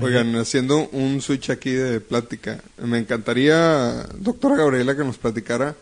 [0.00, 5.74] Oigan, haciendo un switch aquí de plática, me encantaría, doctora Gabriela, que nos platicara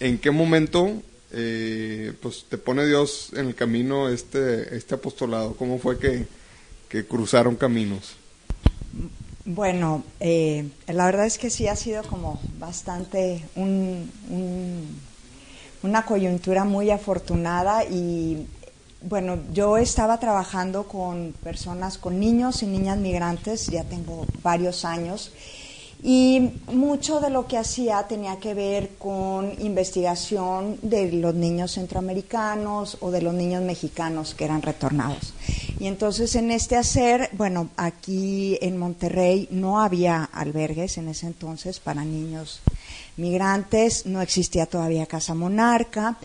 [0.00, 5.78] en qué momento eh, pues te pone Dios en el camino este, este apostolado, cómo
[5.78, 6.26] fue que,
[6.88, 8.16] que cruzaron caminos.
[9.44, 14.10] Bueno, eh, la verdad es que sí ha sido como bastante un,
[15.82, 18.46] una coyuntura muy afortunada y
[19.08, 25.32] bueno, yo estaba trabajando con personas, con niños y niñas migrantes, ya tengo varios años,
[26.04, 32.96] y mucho de lo que hacía tenía que ver con investigación de los niños centroamericanos
[33.00, 35.32] o de los niños mexicanos que eran retornados.
[35.78, 41.78] Y entonces en este hacer, bueno, aquí en Monterrey no había albergues en ese entonces
[41.78, 42.62] para niños
[43.16, 46.18] migrantes, no existía todavía Casa Monarca.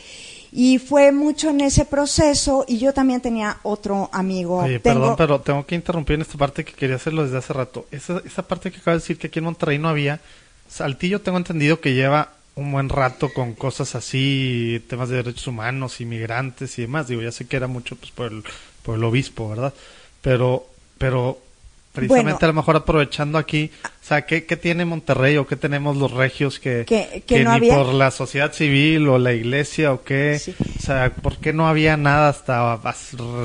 [0.51, 4.59] Y fue mucho en ese proceso y yo también tenía otro amigo.
[4.59, 7.85] Oye, perdón, pero tengo que interrumpir en esta parte que quería hacerlo desde hace rato.
[7.91, 10.19] Esa, esa parte que acaba de decir que aquí en Monterrey no había,
[10.69, 16.01] Saltillo tengo entendido que lleva un buen rato con cosas así, temas de derechos humanos,
[16.01, 17.07] inmigrantes y demás.
[17.07, 18.43] Digo, ya sé que era mucho pues por el,
[18.83, 19.73] por el obispo, ¿verdad?
[20.21, 20.65] Pero,
[20.97, 21.39] pero
[21.97, 26.11] precisamente a lo mejor aprovechando aquí, o sea, ¿qué, tiene Monterrey o qué tenemos los
[26.11, 30.39] regios que, que, ni por la sociedad civil o la iglesia o qué,
[30.77, 32.79] o sea, ¿por qué no había nada hasta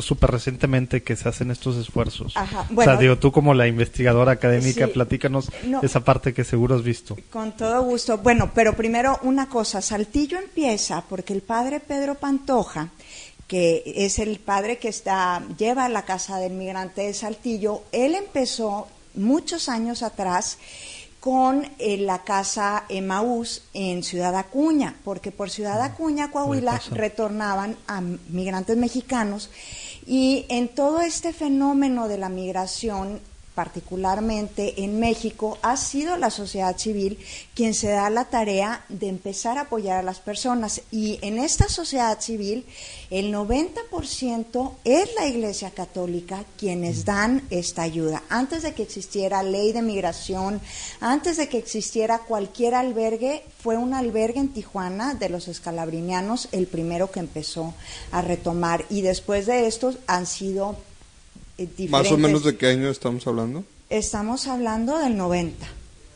[0.00, 2.34] súper recientemente que se hacen estos esfuerzos?
[2.76, 5.50] o sea, digo, tú como la investigadora académica, platícanos
[5.82, 7.16] esa parte que seguro has visto.
[7.30, 8.18] Con todo gusto.
[8.18, 12.90] Bueno, pero primero una cosa, Saltillo empieza porque el padre Pedro Pantoja,
[13.52, 18.88] que es el padre que está, lleva la casa del migrante de Saltillo, él empezó
[19.12, 20.56] muchos años atrás
[21.20, 27.76] con eh, la casa Emaús en Ciudad Acuña, porque por Ciudad mm, Acuña, Coahuila, retornaban
[27.86, 29.50] a migrantes mexicanos.
[30.06, 33.20] Y en todo este fenómeno de la migración
[33.54, 37.18] particularmente en México, ha sido la sociedad civil
[37.54, 40.82] quien se da la tarea de empezar a apoyar a las personas.
[40.90, 42.64] Y en esta sociedad civil,
[43.10, 48.22] el 90% es la Iglesia Católica quienes dan esta ayuda.
[48.28, 50.60] Antes de que existiera ley de migración,
[51.00, 56.66] antes de que existiera cualquier albergue, fue un albergue en Tijuana de los escalabrinianos el
[56.66, 57.74] primero que empezó
[58.10, 58.84] a retomar.
[58.88, 60.76] Y después de estos han sido
[61.78, 63.64] eh, ¿Más o menos de qué año estamos hablando?
[63.90, 65.66] Estamos hablando del 90,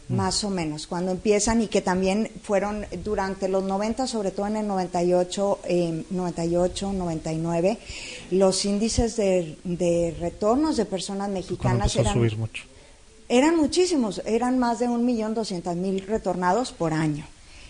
[0.08, 0.14] mm.
[0.14, 4.56] más o menos, cuando empiezan y que también fueron durante los 90, sobre todo en
[4.56, 5.60] el 98,
[6.10, 7.78] 98 99,
[8.30, 12.64] los índices de, retornos de personas mexicanas eran, subir mucho.
[13.28, 17.26] eran muchísimos, eran más de un millón doscientos mil retornados por año.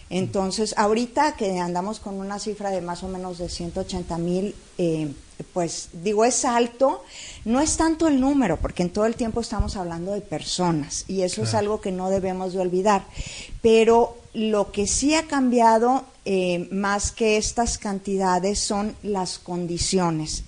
[0.09, 5.13] Entonces, ahorita que andamos con una cifra de más o menos de 180 mil, eh,
[5.45, 7.05] pues digo, es alto,
[7.45, 11.23] no es tanto el número, porque en todo el tiempo estamos hablando de personas y
[11.23, 13.05] eso es algo que no debemos de olvidar.
[13.63, 20.45] Pero lo que sí ha cambiado eh, más que estas cantidades son las condiciones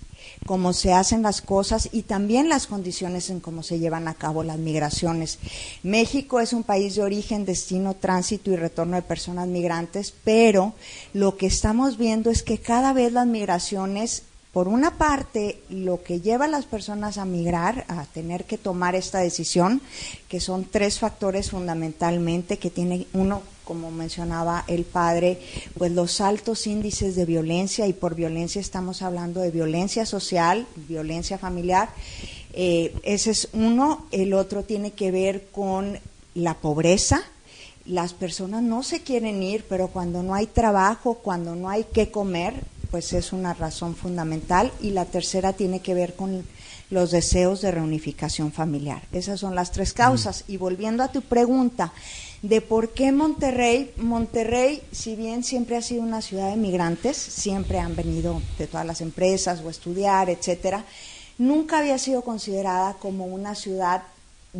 [0.47, 4.43] cómo se hacen las cosas y también las condiciones en cómo se llevan a cabo
[4.43, 5.39] las migraciones.
[5.83, 10.75] México es un país de origen, destino, tránsito y retorno de personas migrantes, pero
[11.13, 14.23] lo que estamos viendo es que cada vez las migraciones
[14.53, 18.95] por una parte, lo que lleva a las personas a migrar, a tener que tomar
[18.95, 19.83] esta decisión,
[20.29, 25.39] que son tres factores fundamentalmente, que tiene uno, como mencionaba el padre,
[25.77, 31.37] pues los altos índices de violencia, y por violencia estamos hablando de violencia social, violencia
[31.37, 31.91] familiar.
[32.55, 34.07] Eh, ese es uno.
[34.11, 35.99] El otro tiene que ver con
[36.35, 37.23] la pobreza,
[37.85, 42.11] las personas no se quieren ir, pero cuando no hay trabajo, cuando no hay qué
[42.11, 42.55] comer,
[42.91, 46.45] pues es una razón fundamental y la tercera tiene que ver con
[46.91, 49.03] los deseos de reunificación familiar.
[49.13, 50.45] Esas son las tres causas.
[50.47, 50.53] Mm.
[50.53, 51.93] Y volviendo a tu pregunta
[52.43, 57.79] de por qué Monterrey, Monterrey, si bien siempre ha sido una ciudad de migrantes, siempre
[57.79, 60.85] han venido de todas las empresas o estudiar, etcétera,
[61.37, 64.03] nunca había sido considerada como una ciudad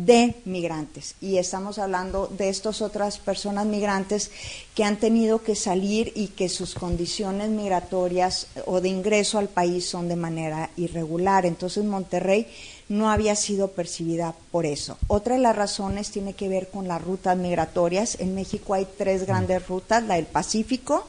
[0.05, 1.15] de migrantes.
[1.19, 4.31] Y estamos hablando de estas otras personas migrantes
[4.73, 9.85] que han tenido que salir y que sus condiciones migratorias o de ingreso al país
[9.85, 11.45] son de manera irregular.
[11.45, 12.47] Entonces Monterrey
[12.87, 14.97] no había sido percibida por eso.
[15.07, 18.17] Otra de las razones tiene que ver con las rutas migratorias.
[18.19, 21.07] En México hay tres grandes rutas, la del Pacífico,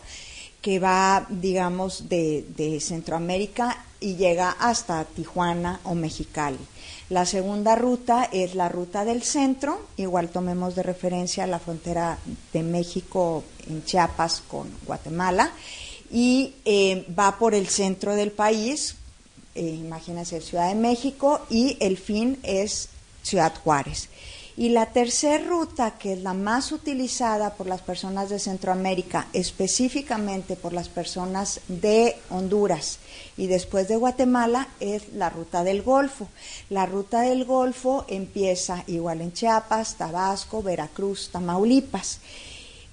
[0.61, 6.59] que va, digamos, de, de Centroamérica y llega hasta Tijuana o Mexicali.
[7.11, 12.19] La segunda ruta es la ruta del centro, igual tomemos de referencia la frontera
[12.53, 15.51] de México en Chiapas con Guatemala,
[16.13, 18.95] y eh, va por el centro del país,
[19.57, 22.89] eh, imagínense Ciudad de México, y el fin es
[23.25, 24.09] Ciudad Juárez.
[24.61, 30.55] Y la tercera ruta, que es la más utilizada por las personas de Centroamérica, específicamente
[30.55, 32.99] por las personas de Honduras
[33.39, 36.29] y después de Guatemala, es la ruta del Golfo.
[36.69, 42.21] La ruta del Golfo empieza igual en Chiapas, Tabasco, Veracruz, Tamaulipas.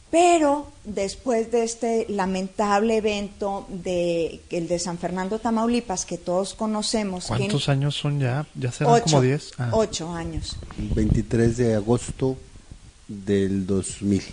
[0.09, 7.25] Pero después de este lamentable evento de el de San Fernando Tamaulipas que todos conocemos.
[7.25, 8.47] ¿Cuántos años son ya?
[8.55, 9.51] ¿Ya serán como 10?
[9.57, 9.69] Ah.
[9.73, 10.55] Ocho años.
[10.77, 12.37] 23 de agosto
[13.07, 14.23] del 2000.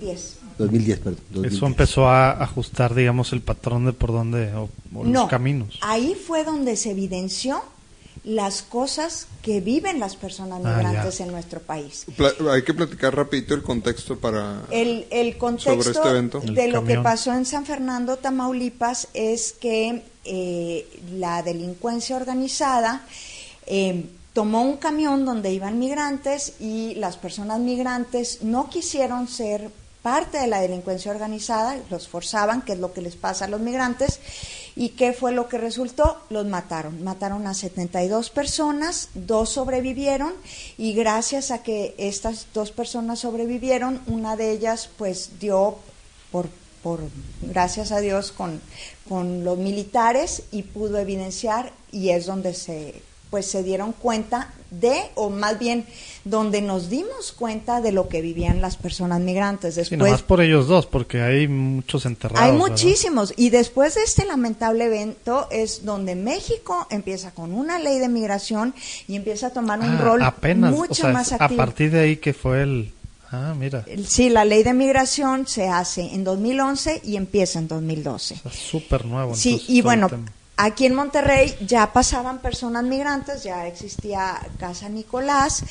[0.00, 0.34] 10.
[0.58, 1.44] 2010, perdón.
[1.44, 4.68] Eso empezó a ajustar, digamos, el patrón de por dónde, o,
[5.04, 5.78] los caminos.
[5.82, 7.62] Ahí fue donde se evidenció
[8.28, 12.04] las cosas que viven las personas ah, migrantes en nuestro país.
[12.52, 16.40] hay que platicar rapidito el contexto para el, el contexto este evento.
[16.40, 23.06] de lo que pasó en San Fernando, Tamaulipas, es que eh, la delincuencia organizada
[23.64, 29.70] eh, tomó un camión donde iban migrantes y las personas migrantes no quisieron ser
[30.02, 33.60] parte de la delincuencia organizada, los forzaban, que es lo que les pasa a los
[33.60, 34.20] migrantes,
[34.78, 36.22] ¿Y qué fue lo que resultó?
[36.30, 37.02] Los mataron.
[37.02, 40.32] Mataron a 72 personas, dos sobrevivieron
[40.76, 45.78] y gracias a que estas dos personas sobrevivieron, una de ellas pues dio
[46.30, 46.46] por,
[46.84, 47.00] por
[47.42, 48.60] gracias a Dios con,
[49.08, 55.00] con los militares y pudo evidenciar y es donde se pues se dieron cuenta de,
[55.14, 55.86] o más bien
[56.24, 59.76] donde nos dimos cuenta de lo que vivían las personas migrantes.
[59.76, 62.46] Después, más por ellos dos, porque hay muchos enterrados.
[62.48, 63.32] Hay muchísimos.
[63.36, 68.74] Y después de este lamentable evento es donde México empieza con una ley de migración
[69.06, 70.22] y empieza a tomar un ah, rol
[70.56, 71.60] mucho más activo.
[71.60, 72.92] A partir de ahí que fue el...
[73.30, 73.84] Ah, mira.
[74.06, 78.40] Sí, la ley de migración se hace en 2011 y empieza en 2012.
[78.42, 79.34] Es súper nuevo.
[79.34, 80.08] Sí, y bueno,
[80.60, 85.62] Aquí en Monterrey ya pasaban personas migrantes, ya existía Casa Nicolás,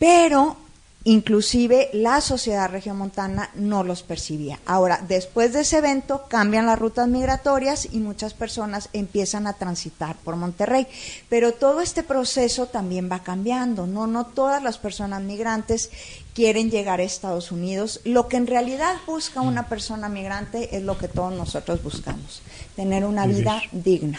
[0.00, 0.56] pero
[1.04, 4.58] inclusive la sociedad regiomontana no los percibía.
[4.66, 10.16] Ahora, después de ese evento cambian las rutas migratorias y muchas personas empiezan a transitar
[10.16, 10.88] por Monterrey,
[11.28, 15.88] pero todo este proceso también va cambiando, no no todas las personas migrantes
[16.34, 18.00] quieren llegar a Estados Unidos.
[18.02, 22.42] Lo que en realidad busca una persona migrante es lo que todos nosotros buscamos,
[22.74, 24.18] tener una vida digna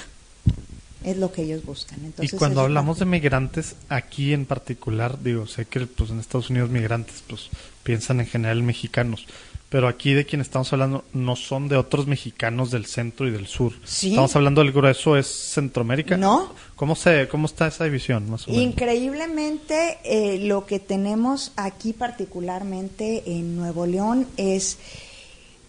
[1.03, 2.13] es lo que ellos buscan.
[2.21, 6.69] y cuando hablamos de migrantes, aquí en particular, digo, sé que pues, en Estados Unidos
[6.69, 7.49] migrantes pues
[7.83, 9.25] piensan en general mexicanos,
[9.69, 13.47] pero aquí de quien estamos hablando no son de otros mexicanos del centro y del
[13.47, 13.73] sur.
[13.83, 16.15] Estamos hablando del grueso es Centroamérica.
[16.15, 16.53] No.
[16.75, 23.55] ¿Cómo se cómo está esa división más Increíblemente eh, lo que tenemos aquí particularmente en
[23.55, 24.77] Nuevo León es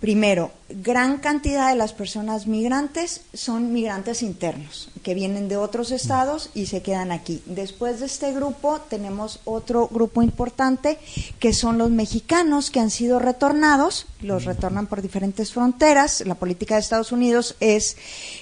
[0.05, 6.51] Primero, gran cantidad de las personas migrantes son migrantes internos, que vienen de otros estados
[6.53, 7.43] y se quedan aquí.
[7.47, 10.99] Después de este grupo tenemos otro grupo importante,
[11.39, 16.23] que son los mexicanos que han sido retornados, los retornan por diferentes fronteras.
[16.27, 17.97] La política de Estados Unidos es,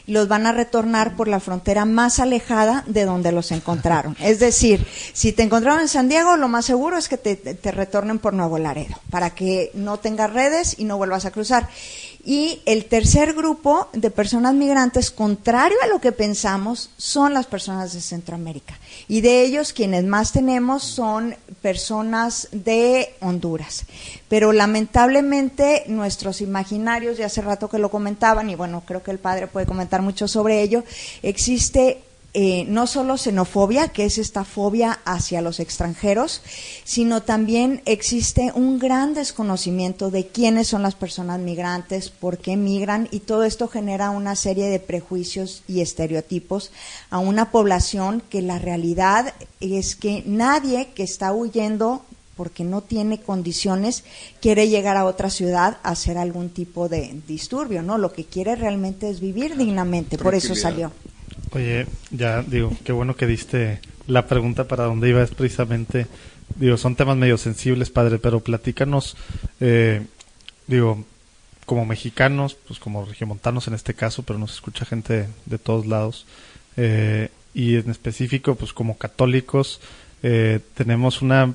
[0.09, 4.17] los van a retornar por la frontera más alejada de donde los encontraron.
[4.33, 7.71] Es decir, si te encontraron en San Diego, lo más seguro es que te, te
[7.71, 11.52] retornen por Nuevo Laredo, para que no tengas redes y no vuelvas a cruzar
[12.25, 17.93] y el tercer grupo de personas migrantes, contrario a lo que pensamos, son las personas
[17.93, 18.79] de Centroamérica.
[19.09, 23.85] Y de ellos quienes más tenemos son personas de Honduras.
[24.29, 29.19] Pero lamentablemente nuestros imaginarios, ya hace rato que lo comentaban, y bueno, creo que el
[29.19, 30.85] padre puede comentar mucho sobre ello,
[31.23, 32.03] existe
[32.35, 36.41] eh, no solo xenofobia, que es esta fobia hacia los extranjeros,
[36.83, 43.07] sino también existe un gran desconocimiento de quiénes son las personas migrantes, por qué migran,
[43.11, 46.73] y todo esto genera una serie de prejuicios y estereotipos
[47.11, 52.03] a una población que la realidad es que nadie que está huyendo
[52.35, 54.05] porque no tiene condiciones,
[54.41, 57.99] quiere llegar a otra ciudad a hacer algún tipo de disturbio, ¿no?
[57.99, 60.93] Lo que quiere realmente es vivir dignamente, por eso salió.
[61.55, 66.07] Oye, ya digo, qué bueno que diste la pregunta para dónde iba, es precisamente,
[66.57, 69.17] digo, son temas medio sensibles, padre, pero platícanos,
[69.61, 70.03] eh,
[70.67, 71.05] digo,
[71.67, 76.27] como mexicanos, pues como regiomontanos en este caso, pero nos escucha gente de, todos lados,
[76.79, 79.81] eh, y en específico, pues como católicos,
[80.23, 81.53] eh, tenemos una,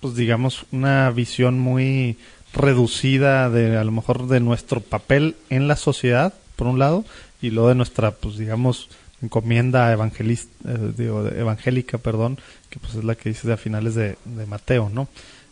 [0.00, 2.16] pues digamos, una visión muy
[2.54, 7.04] reducida de a lo mejor de nuestro papel en la sociedad, por un lado,
[7.42, 8.88] y luego de nuestra, pues digamos,
[9.26, 12.38] encomienda evangelista, eh, digo, evangélica, perdón,
[12.70, 15.08] que pues es la que dice a finales de, de Mateo, ¿no?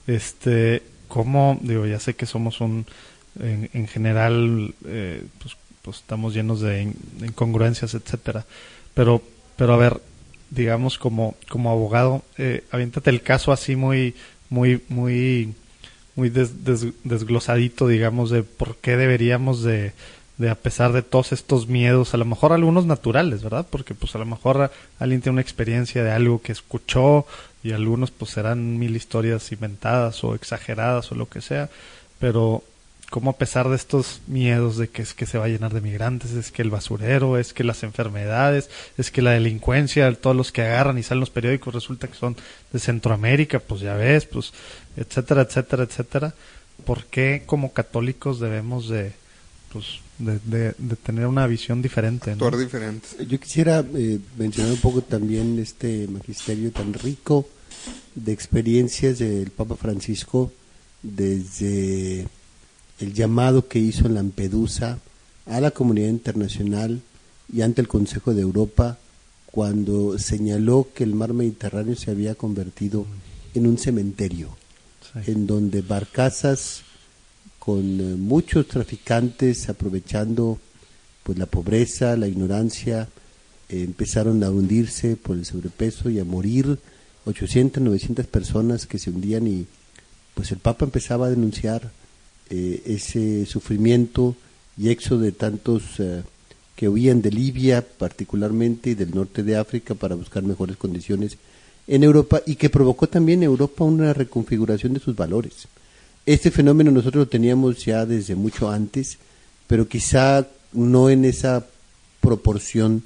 [0.06, 2.86] Este, cómo, digo, ya sé que somos un,
[3.40, 8.46] en, en general, eh, pues, pues, estamos llenos de, incongruencias, etcétera,
[8.94, 9.22] pero,
[9.56, 10.00] pero a ver,
[10.50, 14.14] digamos como, como abogado, eh, aviéntate el caso así muy,
[14.50, 15.54] muy, muy,
[16.16, 19.92] muy desglosadito, digamos, de por qué deberíamos de,
[20.36, 23.66] de a pesar de todos estos miedos, a lo mejor algunos naturales, ¿verdad?
[23.70, 27.26] Porque pues a lo mejor alguien tiene una experiencia de algo que escuchó
[27.62, 31.70] y algunos pues serán mil historias inventadas o exageradas o lo que sea,
[32.18, 32.64] pero
[33.10, 35.80] como a pesar de estos miedos de que es que se va a llenar de
[35.80, 40.50] migrantes, es que el basurero, es que las enfermedades, es que la delincuencia, todos los
[40.50, 42.36] que agarran y salen los periódicos resulta que son
[42.72, 44.52] de Centroamérica, pues ya ves, pues
[44.96, 46.34] etcétera, etcétera, etcétera.
[46.84, 49.12] ¿Por qué como católicos debemos de
[49.72, 52.32] pues de, tener una visión diferente?
[52.32, 53.08] Actuar diferente.
[53.26, 57.46] Yo quisiera eh, mencionar un poco también este magisterio tan rico
[58.14, 60.52] de experiencias del Papa Francisco
[61.02, 62.26] desde
[63.00, 64.98] el llamado que hizo en Lampedusa
[65.46, 67.02] a la comunidad internacional
[67.52, 68.98] y ante el Consejo de Europa
[69.46, 73.06] cuando señaló que el mar Mediterráneo se había convertido
[73.54, 74.48] en un cementerio,
[75.26, 76.82] en donde barcazas
[77.64, 80.58] con eh, muchos traficantes aprovechando
[81.22, 83.08] pues la pobreza, la ignorancia,
[83.68, 86.78] eh, empezaron a hundirse por el sobrepeso y a morir
[87.24, 89.66] 800, 900 personas que se hundían y
[90.34, 91.90] pues el Papa empezaba a denunciar
[92.50, 94.36] eh, ese sufrimiento
[94.76, 96.22] y éxodo de tantos eh,
[96.76, 101.38] que huían de Libia particularmente y del norte de África para buscar mejores condiciones
[101.86, 105.68] en Europa y que provocó también en Europa una reconfiguración de sus valores.
[106.26, 109.18] Este fenómeno nosotros lo teníamos ya desde mucho antes,
[109.66, 111.66] pero quizá no en esa
[112.20, 113.02] proporción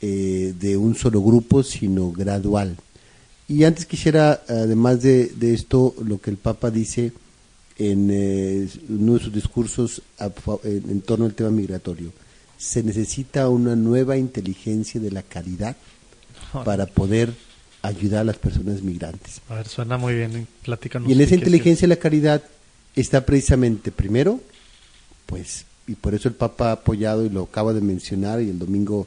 [0.00, 2.76] eh, de un solo grupo, sino gradual.
[3.46, 7.12] Y antes quisiera, además de, de esto, lo que el Papa dice,
[7.78, 10.02] en eh, uno de sus discursos
[10.64, 12.12] en, torno al tema migratorio.
[12.58, 15.76] Se necesita una nueva inteligencia de la caridad
[16.64, 17.32] para poder
[17.82, 19.40] ayudar a las personas migrantes.
[19.48, 20.46] A ver, suena muy bien,
[21.06, 22.42] Y en esa inteligencia de la caridad
[22.96, 24.40] está precisamente, primero,
[25.26, 28.58] pues, y por eso el Papa ha apoyado y lo acaba de mencionar, y el
[28.58, 29.06] domingo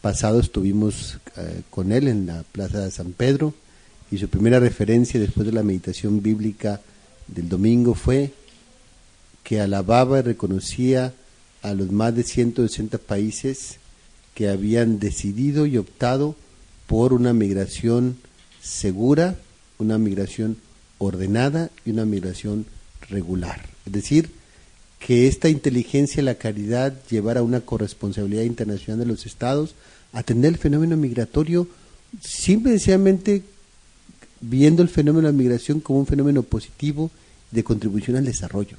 [0.00, 3.54] pasado estuvimos eh, con él en la Plaza de San Pedro,
[4.10, 6.80] y su primera referencia después de la meditación bíblica
[7.26, 8.32] del domingo fue
[9.42, 11.12] que alababa y reconocía
[11.62, 13.78] a los más de 160 países
[14.34, 16.36] que habían decidido y optado
[16.94, 18.18] por una migración
[18.62, 19.36] segura,
[19.78, 20.58] una migración
[20.98, 22.66] ordenada y una migración
[23.10, 23.66] regular.
[23.84, 24.30] Es decir,
[25.00, 29.74] que esta inteligencia y la caridad llevara una corresponsabilidad internacional de los estados
[30.12, 31.66] a atender el fenómeno migratorio
[32.22, 33.42] simplemente
[34.40, 37.10] viendo el fenómeno de la migración como un fenómeno positivo
[37.50, 38.76] de contribución al desarrollo.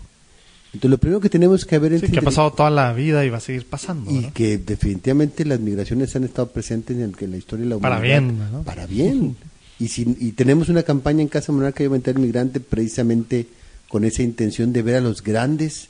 [0.75, 2.01] Entonces, lo primero que tenemos que ver es...
[2.01, 4.11] que ha pasado toda la vida y va a seguir pasando.
[4.11, 7.97] Y que definitivamente las migraciones han estado presentes en, la historia de la humanidad.
[7.97, 8.63] Para bien, ¿no?
[8.63, 9.37] Para bien.
[9.79, 13.47] y, si, y tenemos una campaña en Casa Monarca de Aumentar el Migrante precisamente
[13.87, 15.87] con esa intención de ver a los grandes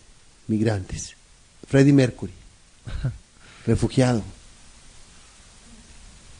[0.48, 1.16] migrantes.
[1.68, 2.34] Freddie Mercury,
[3.66, 4.22] refugiado.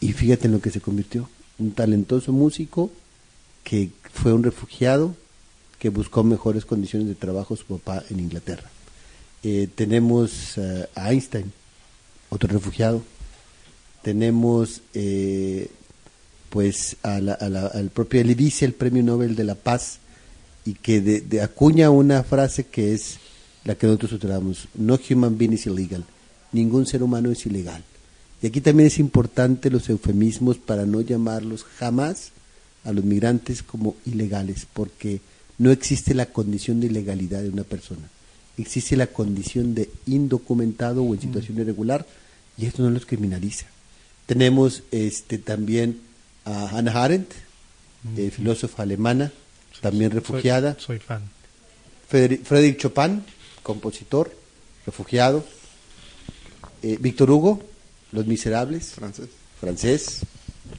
[0.02, 1.28] Y fíjate en lo que se convirtió.
[1.58, 2.92] Un talentoso músico
[3.64, 5.16] que fue un refugiado
[5.80, 8.70] que buscó mejores condiciones de trabajo su papá en Inglaterra.
[9.44, 11.52] Eh, tenemos eh, a Einstein,
[12.30, 13.04] otro refugiado.
[14.02, 15.70] Tenemos eh,
[16.50, 20.00] pues a la, al propio Elie el premio Nobel de la Paz,
[20.66, 23.18] y que de, acuña una frase que es
[23.64, 26.04] la que nosotros utilizamos, no human being is illegal,
[26.52, 27.84] ningún ser humano es ilegal.
[28.42, 32.32] Y aquí también es importante los eufemismos para no llamarlos jamás
[32.84, 35.22] a los migrantes como ilegales, porque
[35.58, 38.10] no existe la condición de ilegalidad de una persona.
[38.58, 42.06] Existe la condición de indocumentado o en situación irregular
[42.58, 43.68] y esto no los criminaliza.
[44.26, 46.00] Tenemos este también
[46.46, 47.32] a Hannah Arendt,
[48.18, 49.32] eh, filósofa alemana,
[49.82, 50.78] también refugiada.
[50.80, 51.22] Soy, fan.
[52.08, 53.24] Frédéric Chopin,
[53.62, 54.36] compositor,
[54.86, 55.46] refugiado.
[56.82, 57.64] Eh, Víctor Hugo,
[58.12, 59.30] Los Miserables, francés.
[59.60, 60.22] francés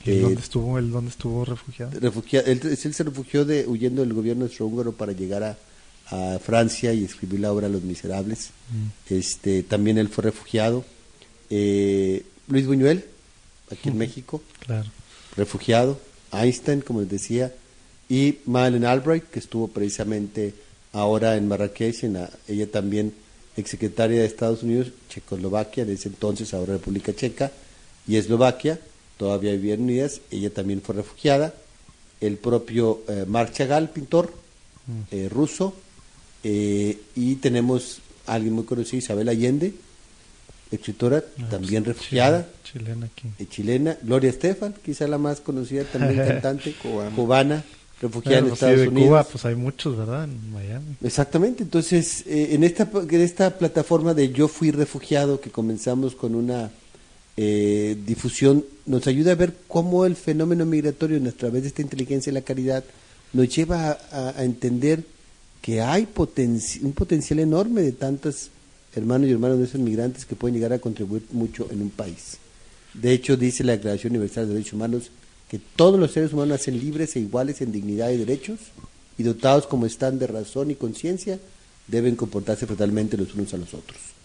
[0.04, 0.90] dónde estuvo él?
[0.90, 1.92] ¿Dónde estuvo refugiado?
[2.00, 5.56] él, se refugió de, huyendo del gobierno austrohúngaro para llegar a,
[6.40, 8.50] Francia y escribir la obra Los Miserables.
[8.70, 9.12] Mm.
[9.12, 10.84] Este, también él fue refugiado.
[11.50, 13.04] Eh, Luis Buñuel,
[13.72, 14.88] aquí en México, claro.
[15.36, 15.98] refugiado.
[16.32, 17.52] Einstein, como les decía,
[18.08, 20.54] y Madeleine Albright, que estuvo precisamente
[20.92, 23.12] ahora en Marrakech, en la- ella también
[23.56, 27.50] exsecretaria de Estados Unidos, Checoslovaquia, de ese entonces, ahora República Checa,
[28.06, 28.78] y Eslovaquia,
[29.16, 31.54] todavía vivían unidas, ella también fue refugiada,
[32.20, 34.32] el propio eh, Marc Chagall, pintor
[35.10, 35.74] eh, ruso,
[36.44, 39.74] eh, y tenemos a alguien muy conocido, Isabel Allende,
[40.70, 43.28] escritora, también refugiada, Chile- Chilena aquí.
[43.38, 47.14] eh, chilena, Gloria Estefan, quizá la más conocida también cantante, Cubana.
[47.14, 47.64] cubana,
[48.00, 49.08] refugiada Bueno, en sí, Estados de Unidos.
[49.08, 50.24] Cuba, pues hay muchos, ¿verdad?
[50.24, 50.96] En Miami.
[51.02, 56.34] Exactamente, entonces eh, en, esta, en esta plataforma de Yo Fui Refugiado, que comenzamos con
[56.34, 56.70] una
[57.36, 62.30] eh, difusión, nos ayuda a ver cómo el fenómeno migratorio a través de esta inteligencia
[62.30, 62.84] y la caridad
[63.32, 65.04] nos lleva a, entender
[65.60, 66.08] que hay
[66.82, 68.50] un potencial enorme de tantos
[68.94, 72.38] hermanos y hermanas de esos migrantes que pueden llegar a contribuir mucho en un país.
[72.94, 75.10] De hecho, dice la Declaración Universal de Derechos Humanos
[75.50, 78.58] que todos los seres humanos nacen libres e iguales en dignidad y derechos
[79.18, 81.38] y dotados como están de razón y conciencia,
[81.86, 84.15] deben comportarse totalmente los unos a los otros.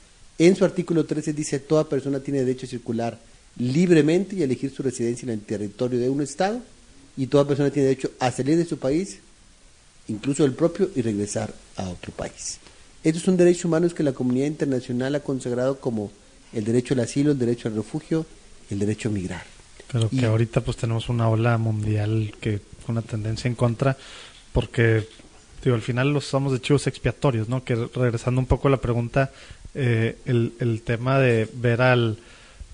[0.41, 3.19] En su artículo 13 dice, toda persona tiene derecho a circular
[3.59, 6.59] libremente y a elegir su residencia en el territorio de un Estado
[7.15, 9.19] y toda persona tiene derecho a salir de su país,
[10.07, 12.57] incluso el propio, y regresar a otro país.
[13.03, 16.11] Estos son derechos humanos que la comunidad internacional ha consagrado como
[16.53, 18.25] el derecho al asilo, el derecho al refugio,
[18.71, 19.43] el derecho a migrar.
[19.91, 23.95] Pero que ahorita pues tenemos una ola mundial que una tendencia en contra,
[24.53, 25.07] porque
[25.63, 27.63] digo, al final los usamos de chivos expiatorios, ¿no?
[27.63, 29.31] Que regresando un poco a la pregunta,
[29.75, 32.17] eh, el, el tema de ver al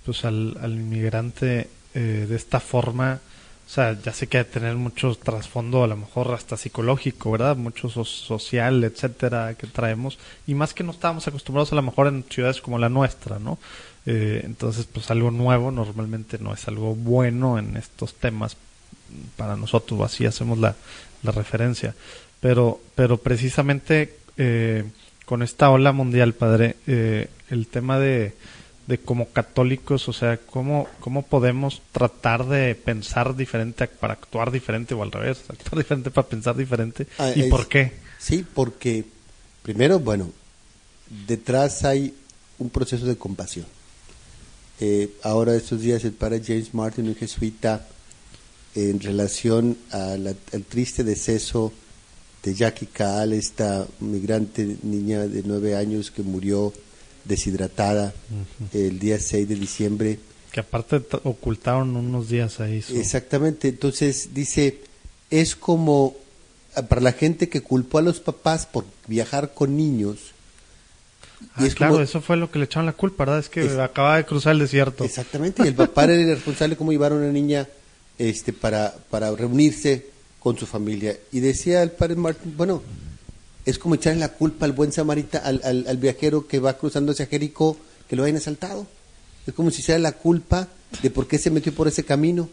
[0.05, 3.19] pues al, inmigrante eh, de esta forma,
[3.67, 7.57] o sea, ya sé que que tener mucho trasfondo, a lo mejor hasta psicológico, ¿verdad?
[7.57, 10.17] Mucho so- social, etcétera, que traemos,
[10.47, 13.59] y más que no estábamos acostumbrados a lo mejor en ciudades como la nuestra, ¿no?
[14.05, 18.55] Eh, entonces, pues algo nuevo normalmente no es algo bueno en estos temas
[19.35, 20.75] para nosotros, así hacemos la
[21.23, 21.93] referencia.
[22.39, 24.83] Pero, pero precisamente eh,
[25.25, 28.33] con esta ola mundial, padre, eh, el tema de,
[28.85, 34.93] de como católicos, o sea, ¿cómo, cómo podemos tratar de pensar diferente para actuar diferente
[34.93, 37.07] o al revés, actuar diferente para pensar diferente?
[37.17, 37.93] Ah, ¿Y es- por qué?
[38.19, 39.05] Sí, porque
[39.63, 40.31] primero, bueno,
[41.27, 42.13] detrás hay
[42.59, 43.65] un proceso de compasión.
[44.79, 47.87] Eh, ahora estos días el padre James Martin, un jesuita,
[48.75, 51.73] en relación la- al triste deceso
[52.43, 56.73] de Jackie Kaal, esta migrante niña de nueve años que murió
[57.25, 58.13] deshidratada
[58.73, 60.19] el día 6 de diciembre,
[60.51, 62.81] Que aparte ocultaron unos días ahí.
[62.81, 64.81] su- Exactamente, entonces dice,
[65.29, 66.15] es como
[66.75, 70.17] ah, para la gente que culpó a los papás por viajar con niños.
[71.55, 73.39] Ah, es claro, como- eso fue lo que le echaron la culpa, ¿verdad?
[73.39, 75.03] Es que Es- acaba de cruzar el desierto.
[75.03, 77.67] Exactamente, y el papá era el responsable de cómo llevar a una niña
[78.17, 80.07] este, para, para reunirse
[80.39, 81.17] con su familia.
[81.31, 82.81] Y decía el padre Martín, bueno,
[83.65, 87.11] es como echarle la culpa al buen samarita, al, al, al viajero que va cruzando
[87.11, 87.77] hacia Jericó,
[88.07, 88.87] que lo hayan asaltado.
[89.45, 90.67] Es como si sea la culpa
[91.01, 92.49] de por qué se metió por ese camino.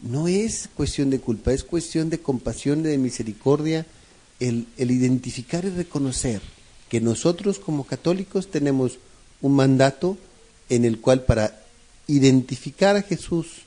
[0.00, 3.86] No es cuestión de culpa, es cuestión de compasión, de misericordia,
[4.40, 6.40] el, el identificar y reconocer
[6.88, 8.98] que nosotros como católicos tenemos
[9.42, 10.18] un mandato
[10.68, 11.60] en el cual para
[12.06, 13.62] identificar a Jesús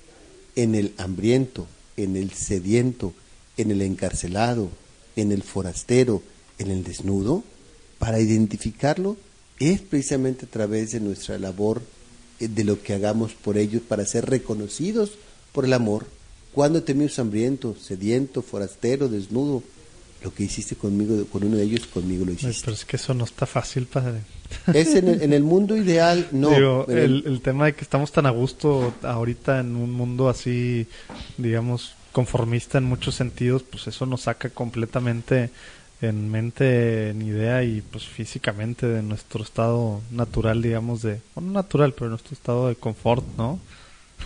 [0.56, 3.14] en el hambriento, en el sediento,
[3.58, 4.70] en el encarcelado,
[5.16, 6.22] en el forastero,
[6.58, 7.43] en el desnudo,
[7.99, 9.18] para identificarlo
[9.60, 11.82] es precisamente a través de nuestra labor,
[12.39, 15.12] eh, de lo que hagamos por ellos, para ser reconocidos
[15.51, 16.06] por el amor.
[16.54, 19.64] Cuando te miras hambriento, sediento, forastero, desnudo,
[20.24, 22.62] lo que hiciste conmigo, con uno de ellos, conmigo lo hiciste.
[22.64, 24.20] Pero es que eso no está fácil, padre.
[24.74, 26.51] Es en el, en el mundo ideal, no.
[26.51, 30.88] Digo, el tema de que estamos tan a gusto ahorita en un mundo así,
[31.38, 35.49] digamos, conformista en muchos sentidos, pues eso nos saca completamente
[36.01, 41.53] en mente, en idea y pues físicamente de nuestro estado natural, digamos, de, bueno, no
[41.55, 43.59] natural, pero nuestro estado de confort, ¿no?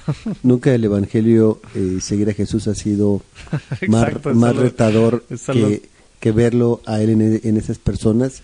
[0.44, 3.22] Nunca el Evangelio, eh, seguir a Jesús ha sido
[3.88, 5.24] más, Exacto, más eso lo- retador
[5.54, 5.82] que,
[6.20, 8.42] que verlo a Él en, en esas personas.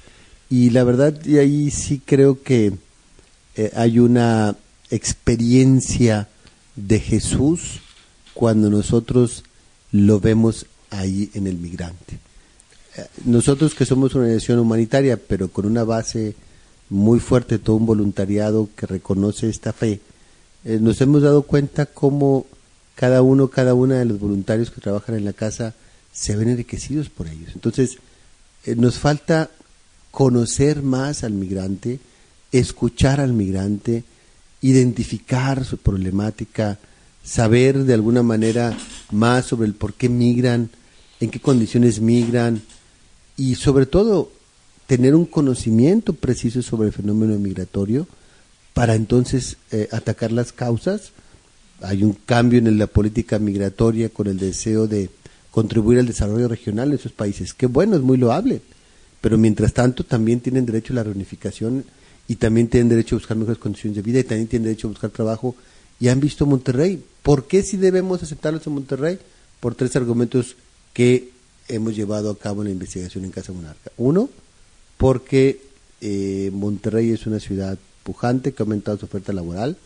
[0.50, 2.74] Y la verdad, y ahí sí creo que
[3.56, 4.56] eh, hay una
[4.91, 6.28] experiencia
[6.76, 7.82] de Jesús
[8.34, 9.44] cuando nosotros
[9.92, 12.20] lo vemos ahí en el migrante.
[12.98, 16.36] Eh, Nosotros que somos una organización humanitaria, pero con una base
[16.90, 20.00] muy fuerte, todo un voluntariado que reconoce esta fe,
[20.66, 22.46] eh, nos hemos dado cuenta cómo
[22.96, 25.74] cada uno, cada una de los voluntarios que trabajan en la casa
[26.12, 27.52] se ven enriquecidos por ellos.
[27.56, 27.98] Entonces,
[28.66, 29.50] eh, nos falta
[30.12, 32.00] conocer más al migrante,
[32.52, 34.04] escuchar al migrante,
[34.62, 36.78] identificar su problemática,
[37.24, 38.78] saber de alguna manera
[39.12, 40.70] más sobre el por qué migran,
[41.20, 42.62] en qué condiciones migran,
[43.38, 44.32] y sobre todo
[44.88, 48.08] tener un conocimiento preciso sobre el fenómeno migratorio
[48.74, 51.12] para entonces eh, atacar las causas.
[51.82, 55.10] Hay un cambio en la política migratoria con el deseo de
[55.52, 57.54] contribuir al desarrollo regional en esos países.
[57.54, 58.62] Qué bueno, es muy loable.
[59.22, 61.86] Pero mientras tanto también tienen derecho a la reunificación
[62.28, 64.92] y también tienen derecho a buscar mejores condiciones de vida y también tienen derecho a
[64.92, 65.56] buscar trabajo.
[66.00, 67.04] Y han visto Monterrey.
[67.22, 69.20] ¿Por qué si debemos aceptarlos en Monterrey?
[69.60, 70.56] Por tres argumentos
[70.94, 71.32] que
[71.68, 73.91] hemos llevado a cabo en la investigación en Casa Monarca.
[73.98, 74.30] Uno,
[74.98, 75.62] porque
[76.02, 79.78] eh, Monterrey es una ciudad pujante que ha aumentado su oferta laboral,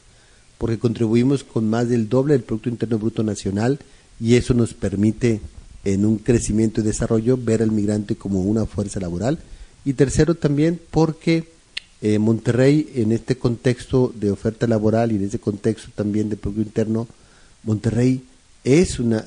[0.58, 3.80] porque contribuimos con más del doble del Producto Interno Bruto Nacional
[4.20, 5.42] y eso nos permite
[5.84, 9.40] en un crecimiento y desarrollo ver al migrante como una fuerza laboral.
[9.86, 11.48] Y tercero también porque
[12.02, 16.62] eh, Monterrey en este contexto de oferta laboral y en este contexto también de Producto
[16.62, 17.08] Interno,
[17.64, 18.24] Monterrey
[18.64, 19.24] es una,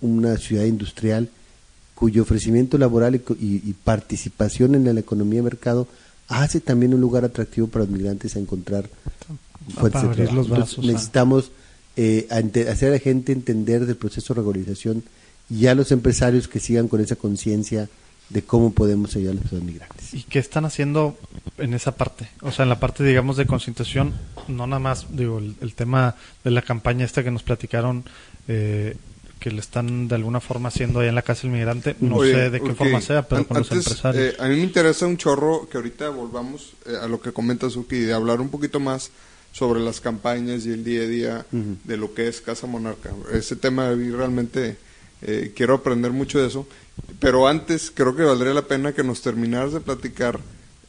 [0.00, 1.28] una ciudad industrial
[1.94, 5.86] cuyo ofrecimiento laboral y, participación en la economía de mercado
[6.28, 8.88] hace también un lugar atractivo para los migrantes a encontrar
[9.74, 10.82] fuentes de trabajo.
[10.82, 11.52] necesitamos
[11.96, 12.26] eh,
[12.68, 15.04] hacer a la gente entender del proceso de regularización
[15.48, 17.88] y a los empresarios que sigan con esa conciencia
[18.34, 20.12] de cómo podemos ayudar a los migrantes.
[20.12, 21.16] ¿Y qué están haciendo
[21.56, 22.28] en esa parte?
[22.42, 24.12] O sea, en la parte, digamos, de concientización,
[24.48, 28.04] no nada más, digo, el, tema de la campaña esta que nos platicaron
[28.48, 28.96] eh,
[29.38, 31.94] que le están de alguna forma haciendo ahí en la casa del migrante.
[32.00, 34.34] No sé de qué forma sea, pero con los empresarios.
[34.34, 37.70] Eh, a mí me interesa un chorro que ahorita volvamos eh, a lo que comenta
[37.70, 39.12] Suki, de hablar un poquito más
[39.52, 43.10] sobre las campañas y el día a día de lo que es Casa Monarca.
[43.32, 44.76] Ese tema realmente
[45.26, 46.66] eh, quiero aprender mucho de eso.
[47.20, 50.40] Pero antes creo que valdría la pena que nos terminaras de platicar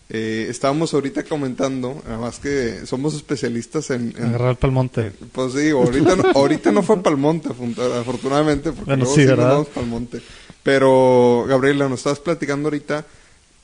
[0.07, 4.13] eh, estábamos ahorita comentando, además que somos especialistas en...
[4.17, 5.11] en Agarrar palmonte.
[5.31, 9.65] Pues sí, ahorita no, ahorita no fue palmonte, afortunadamente, porque bueno, sí, ¿verdad?
[9.73, 10.21] palmonte.
[10.61, 13.05] Pero, Gabriela, nos estabas platicando ahorita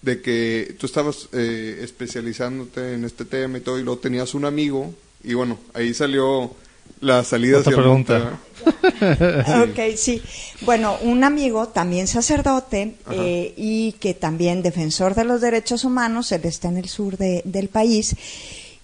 [0.02, 4.46] de que tú estabas eh, especializándote en este tema y todo, y luego tenías un
[4.46, 6.56] amigo, y bueno, ahí salió
[7.02, 8.40] la salida Otra pregunta.
[8.62, 10.22] Ok, sí.
[10.62, 16.42] Bueno, un amigo, también sacerdote, eh, y que también defensor de los derechos humanos, él
[16.46, 18.16] está en el sur del país,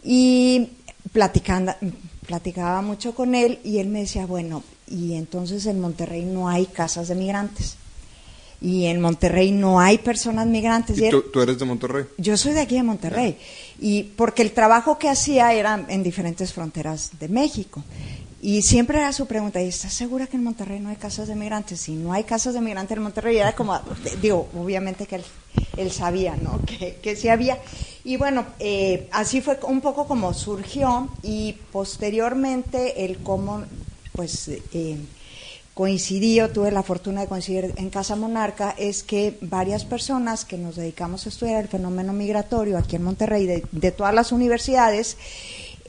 [0.04, 0.70] y
[1.12, 1.74] platicando,
[2.26, 6.66] platicaba mucho con él, y él me decía, bueno, y entonces en Monterrey no hay
[6.66, 7.78] casas de migrantes
[8.60, 10.98] y en Monterrey no hay personas migrantes.
[10.98, 12.06] ¿Y, tú, eres de Monterrey?
[12.18, 13.38] Yo soy de aquí de Monterrey.
[13.80, 17.84] Y porque el trabajo que hacía era en diferentes fronteras de México.
[18.42, 21.36] Y siempre era su pregunta, ¿y estás segura que en Monterrey no hay casas de
[21.36, 21.82] migrantes?
[21.82, 23.80] Si no hay casas de migrantes en Monterrey, era como,
[24.22, 25.22] digo, obviamente que
[25.78, 26.60] él, sabía, ¿no?
[26.66, 27.58] Que, que, sí había.
[28.04, 33.64] Y bueno, eh, así fue un poco como surgió y posteriormente el cómo,
[34.14, 34.98] pues, eh,
[35.78, 40.76] coincidí tuve la fortuna de coincidir en Casa Monarca es que varias personas que nos
[40.76, 45.18] dedicamos a estudiar el fenómeno migratorio aquí en Monterrey, de, todas las universidades,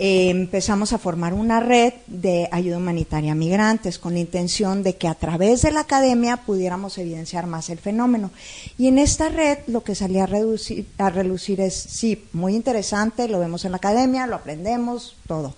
[0.00, 4.94] eh, empezamos a formar una red de ayuda humanitaria a migrantes con la intención de
[4.94, 8.30] que a través de la academia pudiéramos evidenciar más el fenómeno.
[8.78, 13.26] Y en esta red lo que salía a, reducir, a relucir es, sí, muy interesante,
[13.26, 15.54] lo vemos en la academia, lo aprendemos, todo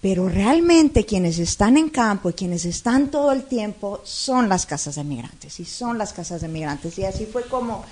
[0.00, 4.96] pero realmente quienes están en campo y quienes están todo el tiempo son las casas
[4.96, 6.98] de migrantes y son las casas de migrantes.
[6.98, 7.84] Y así fue como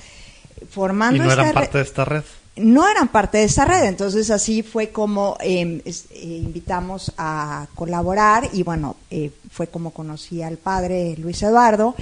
[0.71, 1.23] formando...
[1.23, 2.25] ¿Y no eran parte de esta red?
[2.57, 8.51] No eran parte de esta red, entonces así fue como em, eh, invitamos a colaborar
[8.53, 11.95] y bueno, eh, fue como conocí al padre Luis Eduardo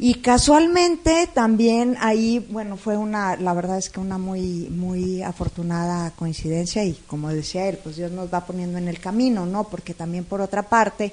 [0.00, 6.12] y casualmente también ahí, bueno, fue una, la verdad es que una muy, muy afortunada
[6.12, 9.64] coincidencia y como decía él, pues Dios nos va poniendo en el camino, ¿no?
[9.64, 11.12] Porque también por otra parte,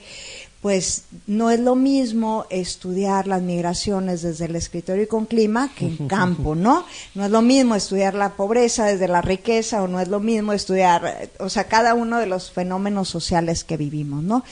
[0.65, 5.85] pues no es lo mismo estudiar las migraciones desde el escritorio y con clima que
[5.85, 6.87] en campo, ¿no?
[7.13, 10.53] No es lo mismo estudiar la pobreza desde la riqueza o no es lo mismo
[10.53, 14.43] estudiar, o sea, cada uno de los fenómenos sociales que vivimos, ¿no?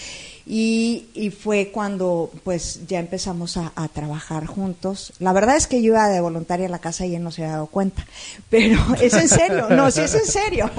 [0.45, 5.13] Y, fue cuando pues ya empezamos a, trabajar juntos.
[5.19, 7.43] La verdad es que yo iba de voluntaria a la casa y él no se
[7.43, 8.05] había dado cuenta,
[8.49, 10.69] pero es en serio, no, sí es en serio.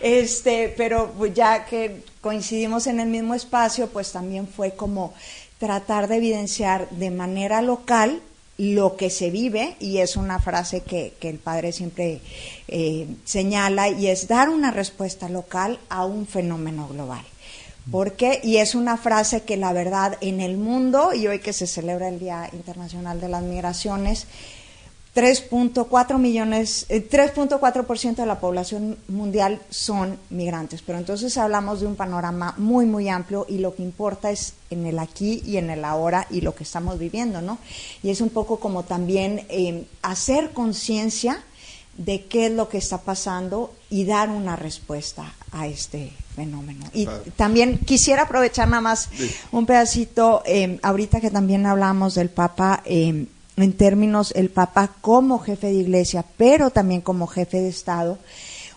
[0.00, 5.12] Este, pero pues, ya que coincidimos en el mismo espacio, pues también fue como
[5.58, 8.20] tratar de evidenciar de manera local
[8.58, 12.20] lo que se vive, y es una frase que, que el padre siempre
[12.66, 17.24] eh, señala, y es dar una respuesta local a un fenómeno global.
[17.90, 21.66] Porque, y es una frase que la verdad en el mundo, y hoy que se
[21.66, 24.26] celebra el Día Internacional de las Migraciones,
[25.18, 31.96] 3.4 millones, eh, 3.4% de la población mundial son migrantes, pero entonces hablamos de un
[31.96, 35.84] panorama muy, muy amplio y lo que importa es en el aquí y en el
[35.84, 37.58] ahora y lo que estamos viviendo, ¿no?
[38.04, 41.42] Y es un poco como también eh, hacer conciencia
[41.98, 46.86] de qué es lo que está pasando y dar una respuesta a este fenómeno.
[46.94, 49.30] Y también quisiera aprovechar nada más Sí.
[49.52, 53.26] un pedacito, eh, ahorita que también hablamos del Papa, eh,
[53.56, 58.18] en términos, el Papa como jefe de iglesia, pero también como jefe de Estado.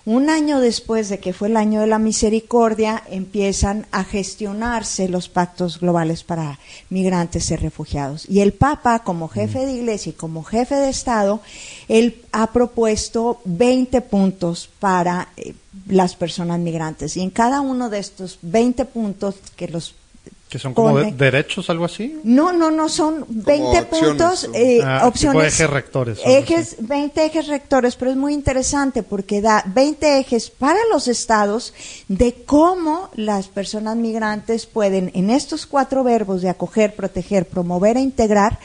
[0.04, 5.30] Un año después de que fue el año de la misericordia, empiezan a gestionarse los
[5.30, 8.28] pactos globales para migrantes y refugiados.
[8.28, 11.42] Y el Papa, como jefe de iglesia y como jefe de Estado,
[11.88, 15.54] él ha propuesto 20 puntos para eh,
[15.88, 17.16] las personas migrantes.
[17.16, 19.94] Y en cada uno de estos 20 puntos que los
[20.52, 22.20] Que son como de- derechos, algo así.
[22.26, 25.54] no, no, no, son 20 acciones, puntos, eh, Ah, tipo opciones.
[25.54, 30.78] ejes rectores, Ejes, 20 ejes rectores, pero es muy interesante porque da 20 ejes para
[30.92, 31.74] los estados
[32.10, 38.02] de cómo las personas migrantes pueden, en estos cuatro verbos de acoger, proteger, promover e
[38.02, 38.60] integrar,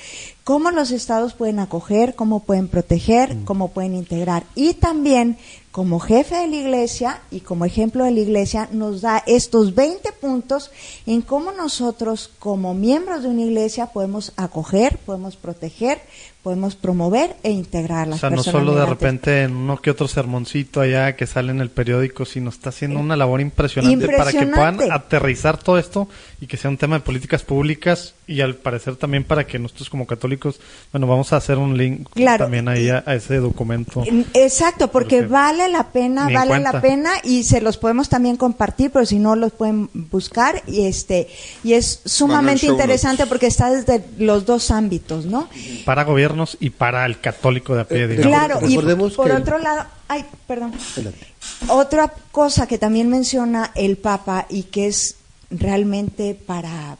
[0.46, 4.44] cómo los estados pueden acoger, cómo pueden proteger, cómo pueden integrar.
[4.54, 5.38] Y también,
[5.72, 10.12] como jefe de la iglesia y como ejemplo de la iglesia, nos da estos 20
[10.12, 10.70] puntos
[11.04, 15.98] en cómo nosotros, como miembros de una iglesia, podemos acoger, podemos proteger,
[16.44, 19.78] podemos promover e integrar a las O sea, no personas solo de repente en uno
[19.78, 24.06] que otro sermoncito allá que sale en el periódico, sino está haciendo una labor impresionante,
[24.16, 24.92] para que puedan Impresionante.
[24.92, 26.08] aterrizar todo esto
[26.40, 29.88] y que sea un tema de políticas públicas y al parecer también para que nosotros
[29.88, 30.58] como católicos,
[30.92, 32.44] bueno, vamos a hacer un link Claro.
[32.44, 34.02] también ahí a, a ese documento.
[34.34, 36.72] Exacto, porque Porque vale la pena, vale cuenta.
[36.72, 40.86] la pena y se los podemos también compartir, pero si no los pueden buscar y
[40.86, 41.28] este
[41.62, 43.28] y es sumamente interesante notes.
[43.28, 45.48] porque está desde los dos ámbitos, ¿no?
[45.84, 48.26] Para gobiernos y para el católico de a pie, Eh, digamos.
[48.28, 50.72] Claro, y Recordemos por que otro lado, ay, perdón.
[50.94, 51.26] Adelante.
[51.68, 55.14] Otra cosa que también menciona el Papa y que es
[55.48, 56.98] realmente para,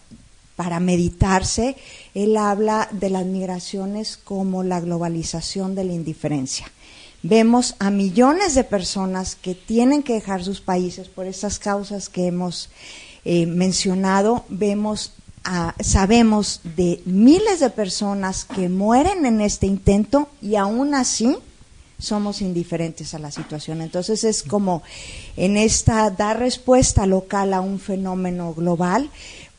[0.56, 1.76] para meditarse,
[2.14, 6.66] él habla de las migraciones como la globalización de la indiferencia.
[7.22, 12.26] Vemos a millones de personas que tienen que dejar sus países por estas causas que
[12.26, 12.70] hemos
[13.24, 14.44] eh, mencionado.
[14.48, 15.12] Vemos
[15.44, 21.36] a- sabemos de miles de personas que mueren en este intento y aún así
[21.98, 23.80] somos indiferentes a la situación.
[23.80, 24.82] Entonces es como
[25.36, 29.10] en esta dar respuesta local a un fenómeno global,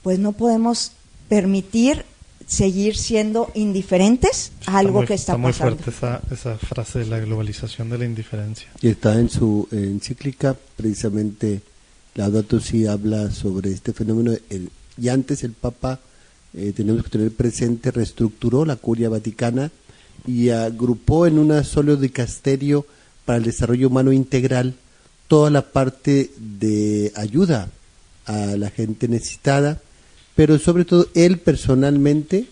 [0.03, 0.91] pues no podemos
[1.29, 2.05] permitir
[2.45, 5.75] seguir siendo indiferentes a algo muy, que está, muy pasando.
[5.77, 8.67] fuerte esa, esa frase de la globalización de la indiferencia.
[8.81, 11.61] Y está en su encíclica, precisamente,
[12.15, 14.31] Laudato Si habla sobre este fenómeno.
[14.49, 14.69] El-
[14.99, 15.99] y antes el Papa,
[16.53, 19.69] eh, tenemos que tener presente, reestructuró la curia vaticana
[20.25, 22.85] y agrupó en un solo dicasterio
[23.25, 24.73] para el desarrollo humano integral
[25.27, 27.69] toda la parte de ayuda
[28.25, 29.81] a la gente necesitada,
[30.37, 32.45] pero sobre todo él personalmente,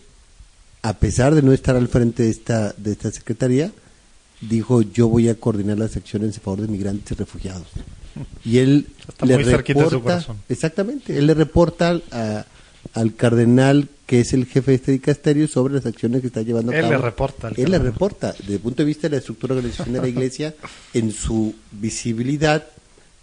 [0.82, 3.72] a pesar de no estar al frente de esta, de esta secretaría,
[4.42, 7.68] dijo yo voy a coordinar las acciones en favor de migrantes y refugiados.
[8.44, 10.38] Y él Está le muy de su reporta, corazón.
[10.50, 12.46] exactamente, él le reporta al- a-
[12.94, 16.72] al cardenal que es el jefe de este dicasterio sobre las acciones que está llevando
[16.72, 16.94] a Él cabo.
[16.94, 20.02] le reporta Él le reporta, desde el punto de vista de la estructura organización de
[20.02, 20.54] la iglesia,
[20.94, 22.66] en su visibilidad,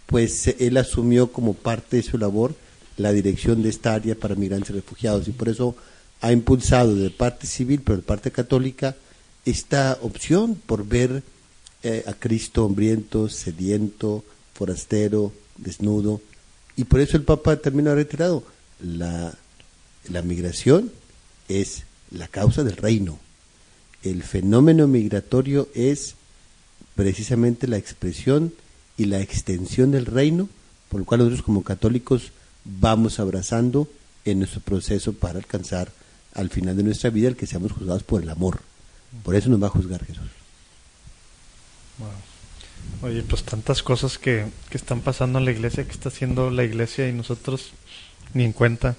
[0.07, 2.55] pues él asumió como parte de su labor
[2.97, 5.75] la dirección de esta área para migrantes y refugiados y por eso
[6.21, 8.95] ha impulsado de parte civil, pero de parte católica,
[9.45, 11.23] esta opción por ver
[11.83, 14.25] eh, a Cristo hambriento, sediento,
[14.55, 16.21] forastero, desnudo.
[16.77, 18.45] Y por eso el Papa termina retirado.
[18.81, 19.35] La,
[20.09, 20.93] la migración
[21.49, 21.83] es
[22.13, 23.19] la causa del reino.
[24.05, 26.15] El fenómeno migratorio es
[26.95, 28.53] precisamente la expresión
[28.97, 30.49] y la extensión del reino,
[30.89, 32.31] por lo cual nosotros como católicos
[32.65, 33.89] vamos abrazando
[34.25, 35.91] en nuestro proceso para alcanzar
[36.35, 38.61] al final de nuestra vida el que seamos juzgados por el amor.
[39.23, 40.25] Por eso nos va a juzgar Jesús.
[41.99, 43.11] Wow.
[43.11, 46.65] Oye, pues tantas cosas que, que están pasando en la iglesia, que está haciendo la
[46.65, 47.73] iglesia y nosotros
[48.35, 48.97] ni en cuenta.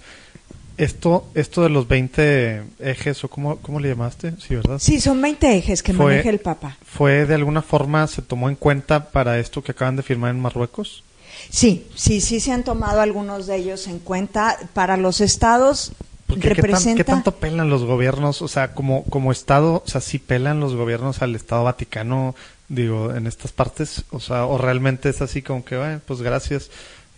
[0.78, 4.80] Esto, esto de los 20 ejes, o cómo, cómo le llamaste, sí, ¿verdad?
[4.80, 6.78] Sí, son 20 ejes que Fue- maneja el Papa.
[6.84, 10.40] ¿Fue de alguna forma, se tomó en cuenta para esto que acaban de firmar en
[10.40, 11.04] Marruecos?
[11.50, 14.58] Sí, sí, sí se han tomado algunos de ellos en cuenta.
[14.74, 15.92] Para los estados
[16.28, 16.98] Porque ¿qué, tan- representa...
[16.98, 18.42] qué tanto pelan los gobiernos?
[18.42, 22.36] O sea, como, como Estado, o sea, sí pelan los gobiernos al Estado Vaticano,
[22.70, 26.70] digo, en estas partes, o sea, o realmente es así como que, bueno, pues gracias,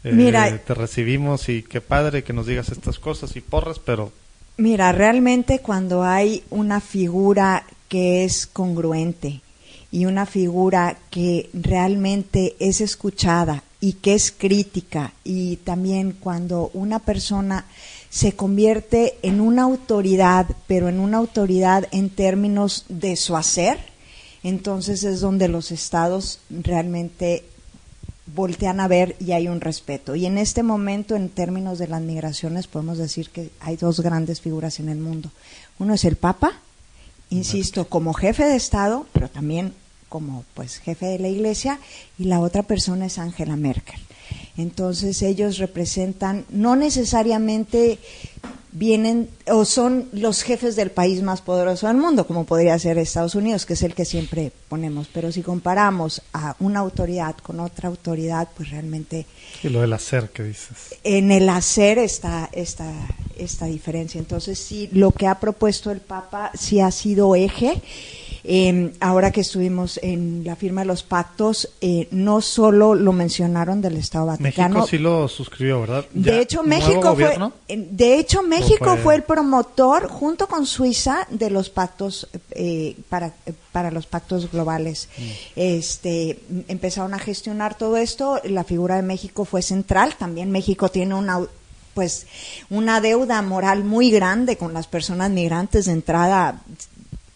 [0.03, 4.11] eh, Mira- te recibimos y qué padre que nos digas estas cosas y porras, pero
[4.57, 9.41] Mira, realmente cuando hay una figura que es congruente
[9.91, 16.99] y una figura que realmente es escuchada y que es crítica y también cuando una
[16.99, 17.65] persona
[18.09, 23.77] se convierte en una autoridad, pero en una autoridad en términos de su hacer,
[24.43, 27.43] entonces es donde los estados realmente
[28.33, 30.15] voltean a ver y hay un respeto.
[30.15, 34.41] Y en este momento, en términos de las migraciones, podemos decir que hay dos grandes
[34.41, 35.31] figuras en el mundo.
[35.79, 36.53] Uno es el Papa,
[37.29, 39.73] insisto, como jefe de Estado, pero también
[40.09, 41.79] como pues jefe de la Iglesia,
[42.17, 43.99] y la otra persona es Angela Merkel.
[44.57, 47.99] Entonces ellos representan no necesariamente
[48.75, 53.33] vienen o son los jefes del país más poderoso del mundo, como podría ser Estados
[53.33, 55.07] Unidos, que es el que siempre ponemos.
[55.13, 59.25] Pero si comparamos a una autoridad con otra autoridad, pues realmente...
[59.63, 60.95] Y lo del hacer que dices.
[61.03, 62.91] En el hacer está esta,
[63.37, 64.19] esta diferencia.
[64.19, 67.81] Entonces sí, lo que ha propuesto el Papa sí ha sido eje
[68.47, 73.81] eh, ahora que estuvimos en la firma de los pactos, eh, no solo lo mencionaron
[73.81, 74.75] del Estado Vaticano.
[74.75, 76.05] México sí lo suscribió, ¿verdad?
[76.13, 77.37] de hecho, México fue,
[77.67, 79.15] de hecho, México fue?
[79.15, 83.33] el promotor, junto con Suiza, de los pactos eh, para,
[83.71, 85.09] para los pactos globales.
[85.17, 85.21] Mm.
[85.55, 88.41] Este, empezaron a gestionar todo esto.
[88.43, 90.15] La figura de México fue central.
[90.19, 91.41] También México tiene una
[91.95, 92.27] pues
[92.69, 96.61] una deuda moral muy grande con las personas migrantes de entrada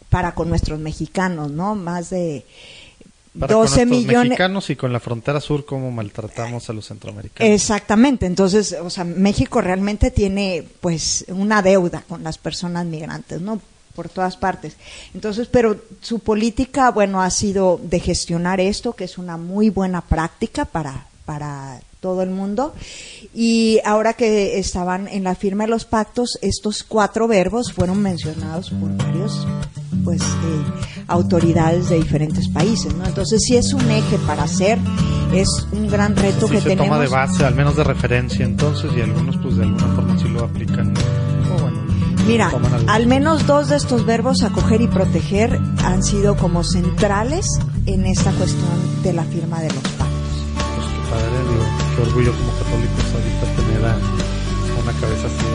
[0.09, 1.75] para con nuestros mexicanos, ¿no?
[1.75, 2.45] Más de
[3.37, 4.29] para 12 con millones.
[4.29, 7.53] mexicanos y con la frontera sur cómo maltratamos a los centroamericanos.
[7.53, 13.61] Exactamente, entonces, o sea, México realmente tiene pues una deuda con las personas migrantes, ¿no?
[13.95, 14.77] Por todas partes.
[15.13, 20.01] Entonces, pero su política, bueno, ha sido de gestionar esto, que es una muy buena
[20.01, 22.73] práctica para, para todo el mundo.
[23.33, 28.71] Y ahora que estaban en la firma de los pactos, estos cuatro verbos fueron mencionados
[28.71, 29.45] por varios
[30.03, 30.25] pues eh,
[31.07, 33.05] autoridades de diferentes países, ¿no?
[33.05, 34.79] Entonces sí es un eje para hacer,
[35.33, 36.87] es un gran reto que se tenemos.
[36.87, 40.27] toma de base, al menos de referencia, entonces y algunos pues de alguna forma sí
[40.29, 40.93] lo aplican.
[42.27, 42.51] Mira,
[42.85, 47.47] al menos dos de estos verbos, acoger y proteger, han sido como centrales
[47.87, 50.09] en esta cuestión de la firma de los pactos.
[51.09, 51.58] Pues
[52.01, 53.81] orgullo como católicos ahorita tener
[54.81, 55.45] una cabeza así.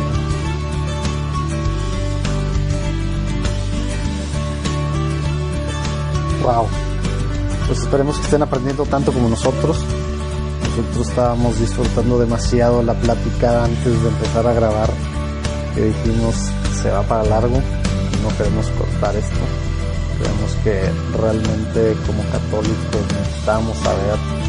[6.43, 6.69] Wow.
[7.67, 9.79] Pues esperemos que estén aprendiendo tanto como nosotros.
[10.69, 14.91] Nosotros estábamos disfrutando demasiado la plática antes de empezar a grabar.
[15.75, 16.35] Que dijimos
[16.83, 17.57] se va para largo.
[18.23, 19.41] No queremos cortar esto.
[20.19, 24.44] Creemos que realmente como católicos necesitamos saber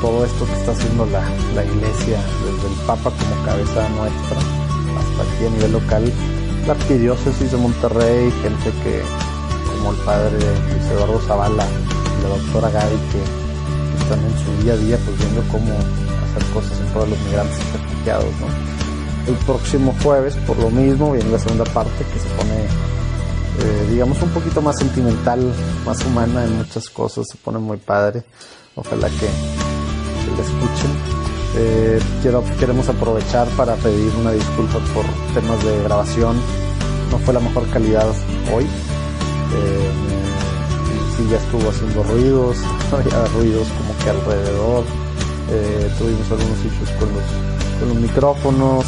[0.00, 1.22] todo esto que está haciendo la,
[1.54, 4.38] la iglesia, desde el Papa como cabeza nuestra
[4.98, 6.12] hasta aquí a nivel local,
[6.66, 9.02] la arquidiócesis de Monterrey, gente que
[9.80, 13.40] como el padre Luis Eduardo Zavala y la doctora Gaby que,
[14.02, 17.58] están en su día a día pues viendo cómo hacer cosas en todos los migrantes
[17.72, 18.34] refugiados.
[19.26, 24.20] El próximo jueves, por lo mismo, viene la segunda parte que se pone, eh, digamos,
[24.22, 25.52] un poquito más sentimental,
[25.84, 28.24] más humana en muchas cosas, se pone muy padre.
[28.74, 29.28] Ojalá que,
[30.40, 30.90] escuchen.
[31.56, 36.36] Eh, quiero, queremos aprovechar para pedir una disculpa por temas de grabación.
[37.10, 38.06] No fue la mejor calidad
[38.54, 39.90] hoy, eh,
[41.16, 42.56] sí ya estuvo haciendo ruidos,
[42.92, 44.84] había ruidos como que alrededor,
[45.50, 48.84] eh, tuvimos algunos issues con los, con los micrófonos,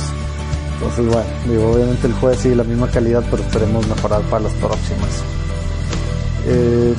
[0.74, 4.52] entonces bueno, digo, obviamente el jueves sigue la misma calidad, pero esperemos mejorar para las
[4.54, 5.22] próximas.
[6.46, 6.94] Eh,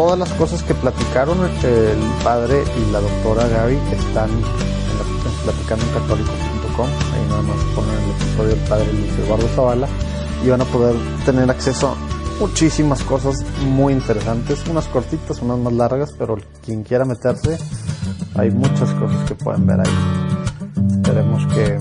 [0.00, 4.40] todas las cosas que platicaron el padre y la doctora Gaby están en,
[5.44, 9.88] la, en católico.com, ahí nada más ponen el episodio del padre Luis Eduardo Zavala
[10.42, 10.96] y van a poder
[11.26, 11.96] tener acceso a
[12.40, 17.58] muchísimas cosas muy interesantes, unas cortitas, unas más largas, pero quien quiera meterse,
[18.36, 20.96] hay muchas cosas que pueden ver ahí.
[20.96, 21.78] Esperemos que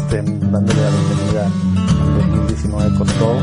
[0.00, 1.46] estén dándole la bienvenida
[2.02, 3.36] al 2019 con todo.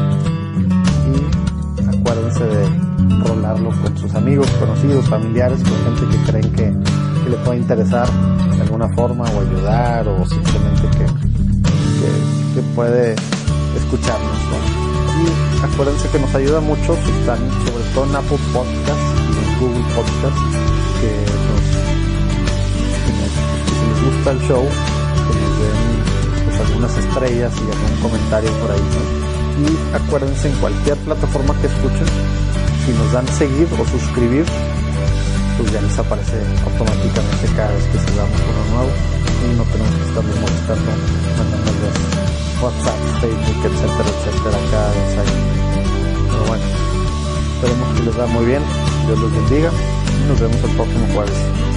[1.82, 2.93] Y acuérdense de
[3.26, 6.94] rolarlo con sus amigos, conocidos, familiares, con gente que creen que,
[7.30, 8.06] le puede interesar
[8.54, 13.16] de alguna forma o ayudar o simplemente que, que, que puede
[13.78, 14.38] escucharnos.
[15.14, 19.60] Y acuérdense que nos ayuda mucho si están, sobre todo en Apple Podcast y en
[19.60, 20.38] Google Podcast,
[21.00, 21.12] que
[21.48, 21.64] nos,
[23.72, 25.80] si les gusta el show, que nos den
[26.46, 28.82] pues, algunas estrellas y algún comentario por ahí.
[29.54, 32.08] Y acuérdense en cualquier plataforma que escuchen,
[32.86, 34.46] si nos dan seguir o suscribir,
[35.58, 38.92] pues ya les aparece automáticamente cada vez que subamos uno nuevo.
[39.44, 40.92] y no tenemos que estarles molestando,
[41.38, 41.96] mandándoles
[42.62, 45.36] WhatsApp, Facebook, etcétera, etcétera, cada vez ahí.
[46.30, 46.66] Pero bueno,
[47.56, 48.64] esperemos que les va muy bien,
[49.06, 51.73] Dios los bendiga y nos vemos el próximo jueves.